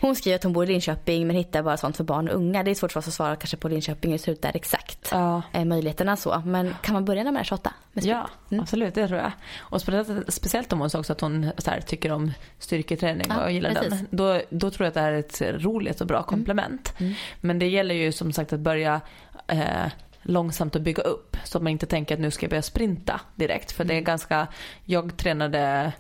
[0.00, 2.62] Hon skriver att hon bor i Linköping men hittar bara sånt för barn och unga.
[2.62, 4.56] Det är svårt för oss att svara kanske på Linköping hur det ser ut där
[4.56, 5.08] exakt.
[5.10, 5.42] Ja.
[5.52, 6.42] Eh, möjligheterna så.
[6.46, 7.72] Men kan man börja när man är 28?
[7.92, 8.18] Med sprint?
[8.48, 9.32] Ja, absolut det tror jag.
[9.58, 13.52] Och speciellt, speciellt om hon sa också att hon här, tycker om styrketräning Ja, och
[13.52, 13.90] gillar precis.
[13.90, 14.06] den.
[14.10, 16.94] Då, då tror jag att det är ett roligt och bra komplement.
[17.40, 19.00] Men det gäller ju som sagt att börja
[19.46, 19.86] eh,
[20.22, 21.36] långsamt att bygga upp.
[21.44, 23.72] Så att man inte tänker att nu ska jag börja sprinta direkt.
[23.72, 24.46] För det är ganska,
[24.84, 25.92] jag tränade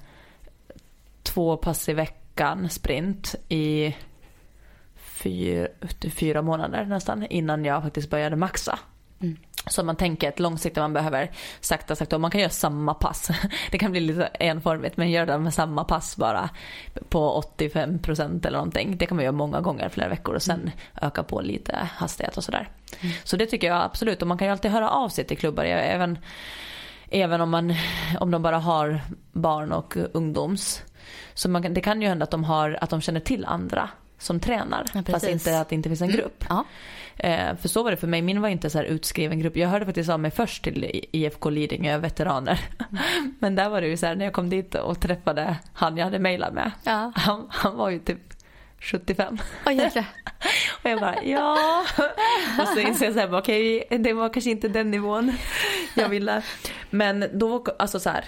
[1.22, 3.96] två pass i veckan sprint i
[4.96, 5.68] fyra,
[6.10, 8.78] fyra månader nästan innan jag faktiskt började maxa.
[9.66, 13.30] Så man tänker att långsiktigt man behöver sakta sakta och man kan göra samma pass.
[13.70, 16.50] Det kan bli lite enformigt men gör det med samma pass bara
[17.08, 18.96] på 85% eller någonting.
[18.96, 20.70] Det kan man göra många gånger flera veckor och sen
[21.02, 22.68] öka på lite hastighet och sådär.
[23.24, 25.64] Så det tycker jag absolut och man kan ju alltid höra av sig till klubbar.
[25.64, 26.18] Jag, även
[27.12, 27.74] även om, man,
[28.20, 29.00] om de bara har
[29.32, 30.82] barn och ungdoms.
[31.34, 33.88] Så man, det kan ju hända att de, har, att de känner till andra
[34.18, 34.84] som tränar.
[34.94, 36.44] Ja, fast inte att det inte finns en grupp.
[36.48, 36.64] Ja.
[37.16, 38.22] Eh, för så var det för mig.
[38.22, 39.56] Min var inte så här utskriven grupp.
[39.56, 42.60] Jag hörde faktiskt av mig först till IFK Lidingö veteraner.
[43.38, 46.04] Men där var det ju så här när jag kom dit och träffade han jag
[46.04, 46.70] hade mejlat med.
[46.84, 47.12] Ja.
[47.14, 48.18] Han, han var ju typ
[48.80, 49.38] 75.
[49.66, 50.04] Oj jäklar.
[50.82, 51.84] Och jag bara ja.
[52.60, 55.32] Och så inser jag så här, bara, okej det var kanske inte den nivån
[55.94, 56.42] jag ville.
[56.90, 58.24] Men då, alltså så här.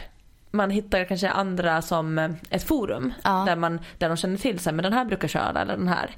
[0.51, 3.45] Man hittar kanske andra som ett forum Ja.
[3.47, 6.11] där, man, där de känner till sig, men den här brukar köra eller den här.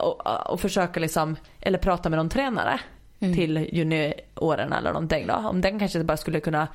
[0.00, 2.80] Och, och försöka liksom, eller prata med någon tränare
[3.18, 5.34] till juniorerna eller någonting då.
[5.34, 6.68] Om den kanske bara skulle kunna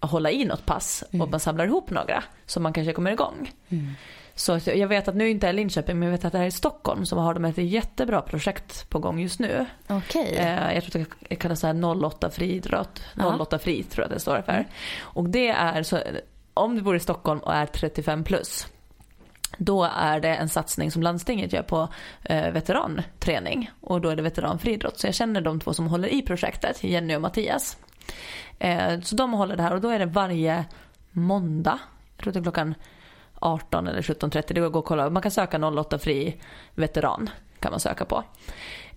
[0.00, 3.50] hålla i något pass och man samlar ihop några så man kanske kommer igång.
[4.34, 6.46] Så att jag vet att nu inte är Linköping men jag vet att det här
[6.46, 9.66] är Stockholm som har de ett jättebra projekt på gång just nu.
[9.88, 10.36] Okej.
[10.36, 13.02] Eh, jag tror att det kallas så här 08 friidrott.
[13.40, 14.66] 08 fri tror jag det står för.
[15.00, 15.98] Och det är så,
[16.54, 18.66] om du bor i Stockholm och är 35 plus.
[19.58, 21.88] Då är det en satsning som landstinget gör på
[22.24, 23.70] eh, veteranträning.
[23.80, 24.98] Och då är det veteranfriidrott.
[24.98, 27.76] Så jag känner de två som håller i projektet, Jenny och Mattias.
[28.58, 30.64] Eh, så de håller det här och då är det varje
[31.10, 31.78] måndag.
[32.16, 32.74] Jag tror det är klockan
[33.34, 34.42] 18 eller 17.30.
[34.54, 35.10] Det går att gå och kolla.
[35.10, 36.40] Man kan söka 08 fri
[36.74, 37.30] veteran.
[37.60, 38.24] Kan man söka på.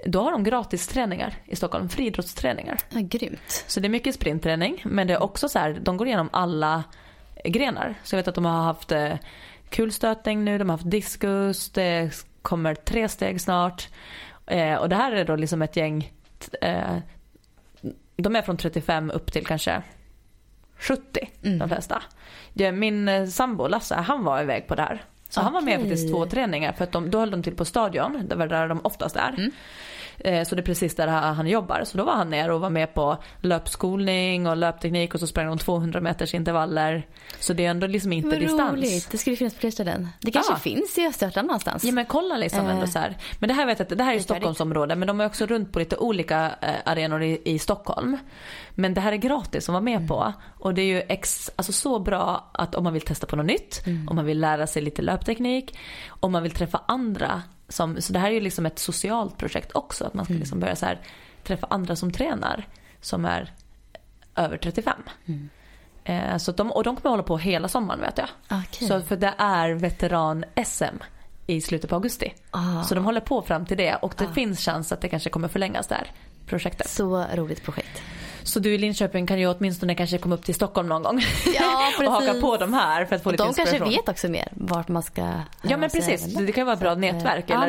[0.06, 1.89] Då har de gratis träningar i Stockholm.
[1.89, 2.78] Friidrottsträningar.
[2.89, 3.66] Ja, grymt.
[3.68, 4.82] Så det är mycket sprintträning.
[4.86, 6.84] Men det är också så här, de går igenom alla
[7.43, 7.95] grenar.
[8.03, 9.14] Så jag vet att de har haft eh,
[9.70, 12.11] kulstötning nu, de har haft diskus, det
[12.41, 13.89] kommer tre steg snart.
[14.45, 16.11] Eh, och det här är då liksom ett gäng,
[16.61, 16.97] eh,
[18.16, 19.82] de är från 35 upp till kanske
[20.78, 22.03] 70 de flesta.
[22.53, 25.03] Ja, Min eh, sambo Lasse, han var iväg på det här.
[25.30, 27.66] Så han var med faktiskt två träningar för att de, då höll de till på
[27.66, 29.34] stadion, det var där de oftast är.
[29.39, 29.47] Eh,
[30.18, 31.84] Så det är precis där han jobbar.
[31.86, 35.47] Så då var han ner och var med på löpskolning och löpteknik och så sprang
[35.47, 37.07] de 200 meters intervaller.
[37.39, 38.72] Så det är ändå liksom inte Vad distans.
[38.72, 39.11] roligt.
[39.11, 40.07] Det skulle finnas på Flerstaden.
[40.22, 40.57] Det kanske Ja.
[40.57, 41.84] finns i Östergötland någonstans.
[41.84, 42.89] Ja men kolla liksom ändå Eh.
[42.89, 43.18] så här.
[43.39, 44.41] Men det här vet jag att det här är ju Det är färdigt.
[44.41, 48.18] Stockholmsområde men de är också runt på lite olika eh, arenor i, i Stockholm.
[48.72, 50.34] Men det här är gratis att vara med på.
[50.59, 53.45] Och det är ju ex, alltså så bra att om man vill testa på något
[53.45, 57.41] nytt, om man vill lära sig lite löpteknik, om man vill träffa andra.
[57.70, 60.05] Som, så det här är ju liksom ett socialt projekt också.
[60.05, 61.01] Att man ska liksom börja så här,
[61.43, 62.68] träffa andra som tränar
[63.01, 63.53] som är
[64.36, 64.97] över 35.
[66.03, 68.28] Eh, så de, och de kommer hålla på hela sommaren vet jag.
[68.49, 68.88] Okej.
[68.88, 71.03] Så för det är veteran-SM
[71.47, 72.34] i slutet på augusti.
[72.51, 72.84] Ah.
[72.84, 75.47] Så de håller på fram till det och det finns chans att det kanske kommer
[75.47, 76.11] förlängas där,
[76.45, 76.89] projektet.
[76.89, 78.01] Så roligt projekt.
[78.45, 81.21] Så du i Linköping kan ju åtminstone kanske komma upp till Stockholm någon gång.
[81.55, 83.89] Ja, och haka på de här för att få Och lite de kanske inspiration.
[83.93, 85.21] vet också mer vart man ska
[85.61, 87.45] Ja men precis, det kan ju vara ett bra att, eh, nätverk.
[87.47, 87.65] ja,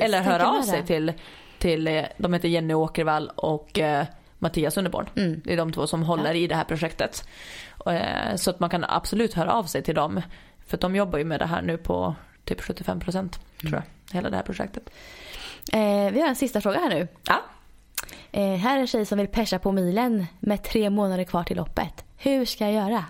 [0.00, 1.12] Eller, höra av sig till,
[1.58, 4.06] till, eh, de heter Jenny Åkervall och eh,
[4.38, 5.08] Mattias Underborn.
[5.16, 5.40] Mm.
[5.44, 7.28] Det är de två som håller i det här projektet.
[7.86, 10.22] Eh, Så att man kan absolut höra av sig till dem.
[10.66, 12.14] För de jobbar ju med det här nu på
[12.44, 13.82] typ 75 procent tror jag.
[14.16, 14.90] Hela det här projektet.
[15.72, 17.08] Eh, vi har en sista fråga här nu.
[17.26, 17.40] Ja.
[18.32, 21.56] Eh, här är en tjej som vill persa på milen med tre månader kvar till
[21.56, 22.04] loppet.
[22.16, 23.04] Hur ska jag göra?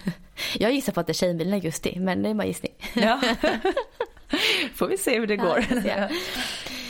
[0.58, 2.72] jag gissar på att det är Tjejmilen i augusti, men det är bara gissning.
[2.94, 3.20] ja.
[4.74, 5.64] Får vi se hur det går.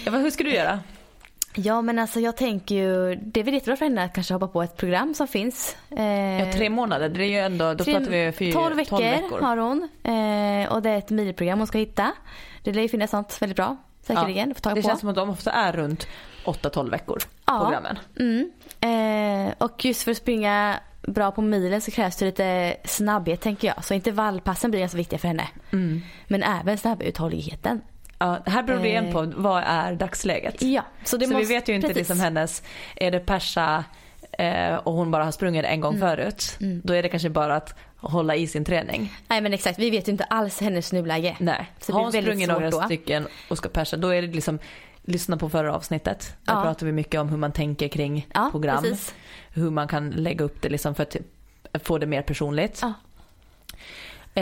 [0.05, 0.81] ja, men hur ska du göra?
[1.59, 4.49] Ja men alltså jag tänker ju, det är väl jättebra för henne att kanske hoppa
[4.49, 5.77] på ett program som finns.
[5.91, 6.05] Eh,
[6.47, 9.11] ja tre månader, det är ju ändå, då tre, pratar vi fyra, 12 veckor, 12
[9.11, 9.89] veckor har hon.
[10.03, 12.13] Eh, och det är ett milprogram hon ska hitta.
[12.63, 14.55] Det lär ju finnas sånt väldigt bra säkerligen.
[14.65, 14.89] Ja, det på.
[14.89, 16.09] känns som att de ofta är runt
[16.47, 17.61] 8-12 veckor, ja.
[17.61, 17.99] programmen.
[18.19, 18.51] Mm.
[18.81, 23.69] Eh, och just för att springa bra på milen så krävs det lite snabbhet tänker
[23.69, 23.85] jag.
[23.85, 25.49] Så intervallpassen blir ganska viktiga för henne.
[25.73, 26.03] Mm.
[26.27, 27.81] Men även snabbuthålligheten.
[28.19, 29.29] Ja, här beror det igen på eh.
[29.37, 30.63] vad är dagsläget.
[30.63, 32.63] Ja, så så måste, vi vet ju inte liksom hennes,
[32.97, 33.85] är det Persa
[34.33, 36.09] eh, och hon bara har sprungit en gång mm.
[36.09, 36.57] förut.
[36.61, 36.81] Mm.
[36.85, 39.13] Då är det kanske bara att hålla i sin träning.
[39.29, 41.37] Nej men exakt, vi vet ju inte alls hennes nuläge.
[41.39, 42.83] Nej, så har hon sprungit några då.
[42.83, 44.59] stycken och ska persa då är det liksom
[45.07, 46.37] lyssna på förra avsnittet.
[46.45, 46.63] Där ja.
[46.63, 48.83] pratar vi mycket om hur man tänker kring ja, program.
[48.83, 49.15] Precis.
[49.51, 51.17] Hur man kan lägga upp det liksom för att
[51.83, 52.83] få det mer personligt.
[52.83, 52.93] Ja.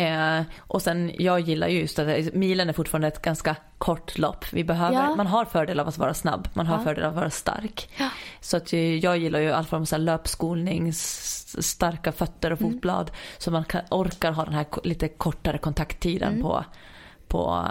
[0.01, 4.45] Eh, och sen jag gillar just att milen är fortfarande ett ganska kort lopp.
[4.53, 5.17] Vi behöver, ja.
[5.17, 6.85] Man har fördel av att vara snabb, man har ja.
[6.85, 7.91] fördel av att vara stark.
[7.97, 8.09] Ja.
[8.41, 12.73] Så att jag gillar ju all form av löpskolning, starka fötter och mm.
[12.73, 13.09] fotblad.
[13.09, 13.21] Mm.
[13.39, 16.43] Så man kan, orkar ha den här lite kortare kontakttiden mm.
[16.43, 16.65] på,
[17.29, 17.67] på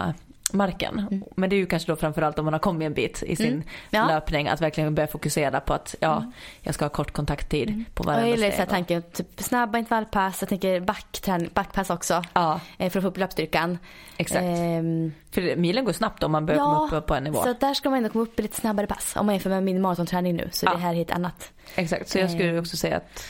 [0.54, 0.98] marken.
[0.98, 1.24] Mm.
[1.36, 3.52] Men det är ju kanske då framförallt om man har kommit en bit i sin
[3.52, 3.62] mm.
[3.90, 4.06] ja.
[4.06, 6.32] löpning att verkligen börja fokusera på att ja, mm.
[6.60, 7.84] jag ska ha kort kontakttid mm.
[7.94, 8.44] på varenda steg.
[8.44, 12.60] Jag gillar tanken typ snabba intervallpass, jag tänker backträning, backpass också ja.
[12.78, 13.78] Eh, för att få upp löpstyrkan.
[14.16, 14.44] Exakt.
[14.44, 17.42] Ehm, för milen går snabbt om man börjar ja, komma upp på en nivå.
[17.42, 19.62] så där ska man ändå komma upp i lite snabbare pass om man jämför med
[19.62, 20.72] min maratonträning nu så ja.
[20.72, 21.52] det här är helt annat.
[21.74, 22.58] Exakt, så jag skulle ehm.
[22.58, 23.24] också säga att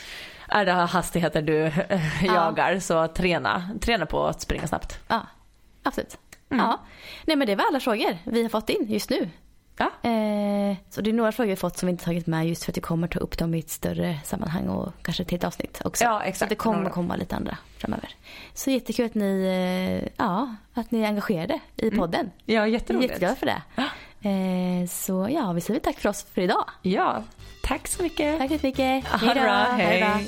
[0.47, 1.71] är det hastigheter du
[2.25, 4.99] jagar så träna, träna på att springa snabbt.
[5.07, 5.21] Ja,
[5.83, 6.17] absolut.
[6.49, 6.65] Mm.
[6.65, 6.79] Ja.
[7.25, 9.29] Nej men det var alla frågor vi har fått in just nu.
[9.77, 10.09] Ja.
[10.09, 12.71] Eh, så det är några frågor vi fått som vi inte tagit med just för
[12.71, 15.81] att vi kommer ta upp dem i ett större sammanhang och kanske till ett avsnitt
[15.85, 16.03] också.
[16.03, 16.39] Ja, exakt.
[16.39, 18.09] Så det kommer komma lite andra framöver.
[18.53, 21.99] Så jättekul att ni, eh, ja, att ni är engagerade i mm.
[21.99, 22.21] podden.
[22.21, 22.31] Mm.
[22.45, 23.11] Ja, jätteroligt.
[23.11, 23.61] Jätteglad för det.
[24.29, 26.65] Eh, så ja, vi säger tack för oss för idag.
[26.81, 27.23] Ja,
[27.63, 28.39] tack så mycket.
[28.39, 29.05] Tack så mycket.
[29.05, 29.41] Hej då.
[29.41, 30.27] Hej.